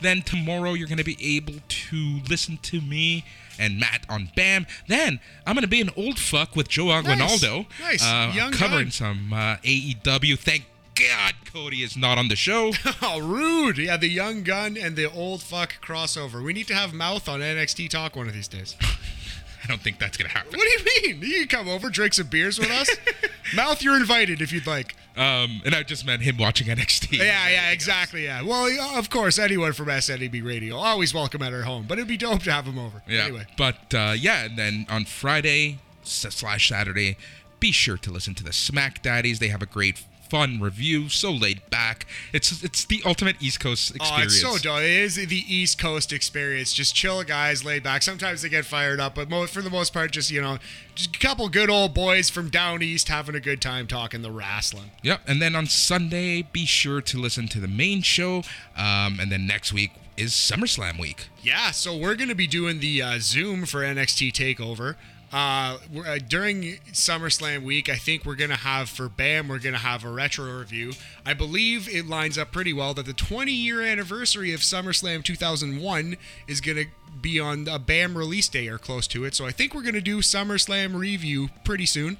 [0.00, 3.24] Then tomorrow, you're going to be able to listen to me
[3.58, 4.66] and Matt on BAM.
[4.88, 7.66] Then I'm going to be an old fuck with Joe Aguinaldo.
[7.80, 8.04] Nice.
[8.04, 8.90] Uh, Young covering gun.
[8.90, 10.38] some uh, AEW.
[10.38, 10.64] Thank
[10.94, 12.72] God Cody is not on the show.
[13.04, 13.78] Oh, rude!
[13.78, 16.42] Yeah, the young gun and the old fuck crossover.
[16.42, 18.76] We need to have mouth on NXT talk one of these days.
[19.64, 20.56] I don't think that's going to happen.
[20.56, 20.70] What do
[21.08, 21.22] you mean?
[21.22, 22.90] You can come over, drink some beers with us.
[23.54, 24.96] mouth, you're invited if you'd like.
[25.16, 27.18] Um, and I just meant him watching NXT.
[27.18, 28.24] Yeah, yeah, exactly.
[28.24, 28.42] Yeah.
[28.42, 32.16] Well, of course, anyone from SNEB Radio always welcome at our home, but it'd be
[32.16, 33.02] dope to have him over.
[33.08, 33.24] Yeah.
[33.24, 33.46] Anyway.
[33.56, 37.16] But uh, yeah, and then on Friday slash Saturday,
[37.60, 39.38] be sure to listen to the Smack Daddies.
[39.38, 41.10] They have a great, fun review.
[41.10, 42.06] So laid back.
[42.32, 44.32] It's it's the ultimate East Coast Oh, experience.
[44.32, 44.80] it's so dope.
[44.80, 46.72] It is the East Coast experience.
[46.72, 48.00] Just chill guys, laid back.
[48.02, 50.56] Sometimes they get fired up, but mo- for the most part, just, you know,
[50.94, 54.30] just a couple good old boys from down east having a good time talking the
[54.30, 54.90] wrestling.
[55.02, 55.20] Yep.
[55.26, 58.38] And then on Sunday, be sure to listen to the main show.
[58.74, 61.28] Um, and then next week is SummerSlam week.
[61.42, 64.96] Yeah, so we're going to be doing the uh, Zoom for NXT Takeover.
[65.32, 69.58] Uh, we're, uh, during SummerSlam week, I think we're going to have for BAM, we're
[69.58, 70.92] going to have a retro review.
[71.24, 76.16] I believe it lines up pretty well that the 20 year anniversary of SummerSlam 2001
[76.46, 76.86] is going to
[77.20, 79.34] be on a BAM release day or close to it.
[79.34, 82.18] So I think we're going to do SummerSlam review pretty soon.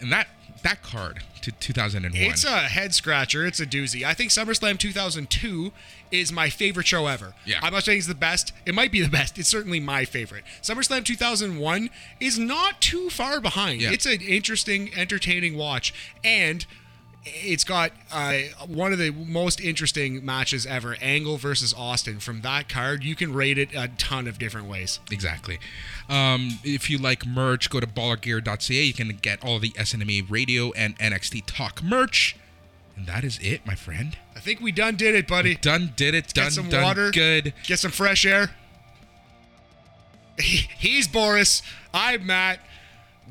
[0.00, 0.28] And that
[0.62, 2.30] that card to 2001.
[2.30, 3.46] It's a head scratcher.
[3.46, 4.02] It's a doozy.
[4.02, 5.72] I think SummerSlam 2002
[6.14, 7.34] is my favorite show ever.
[7.44, 7.60] Yeah.
[7.62, 8.52] I'm not saying it's the best.
[8.66, 9.38] It might be the best.
[9.38, 10.44] It's certainly my favorite.
[10.62, 13.82] SummerSlam 2001 is not too far behind.
[13.82, 13.92] Yeah.
[13.92, 15.92] It's an interesting, entertaining watch,
[16.22, 16.64] and
[17.26, 22.20] it's got uh, one of the most interesting matches ever: Angle versus Austin.
[22.20, 25.00] From that card, you can rate it a ton of different ways.
[25.10, 25.58] Exactly.
[26.08, 28.82] Um, if you like merch, go to ballergear.ca.
[28.82, 32.36] You can get all the SNME radio and NXT Talk merch.
[32.96, 34.16] And that is it, my friend.
[34.36, 35.56] I think we done did it, buddy.
[35.56, 36.32] Done, did it.
[36.32, 37.10] Done, Get some done, water.
[37.10, 37.52] good.
[37.64, 38.50] Get some fresh air.
[40.38, 41.62] He's Boris.
[41.92, 42.60] I'm Matt.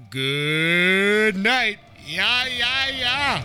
[0.10, 1.80] Good night.
[2.06, 3.44] Yeah, yeah, yeah.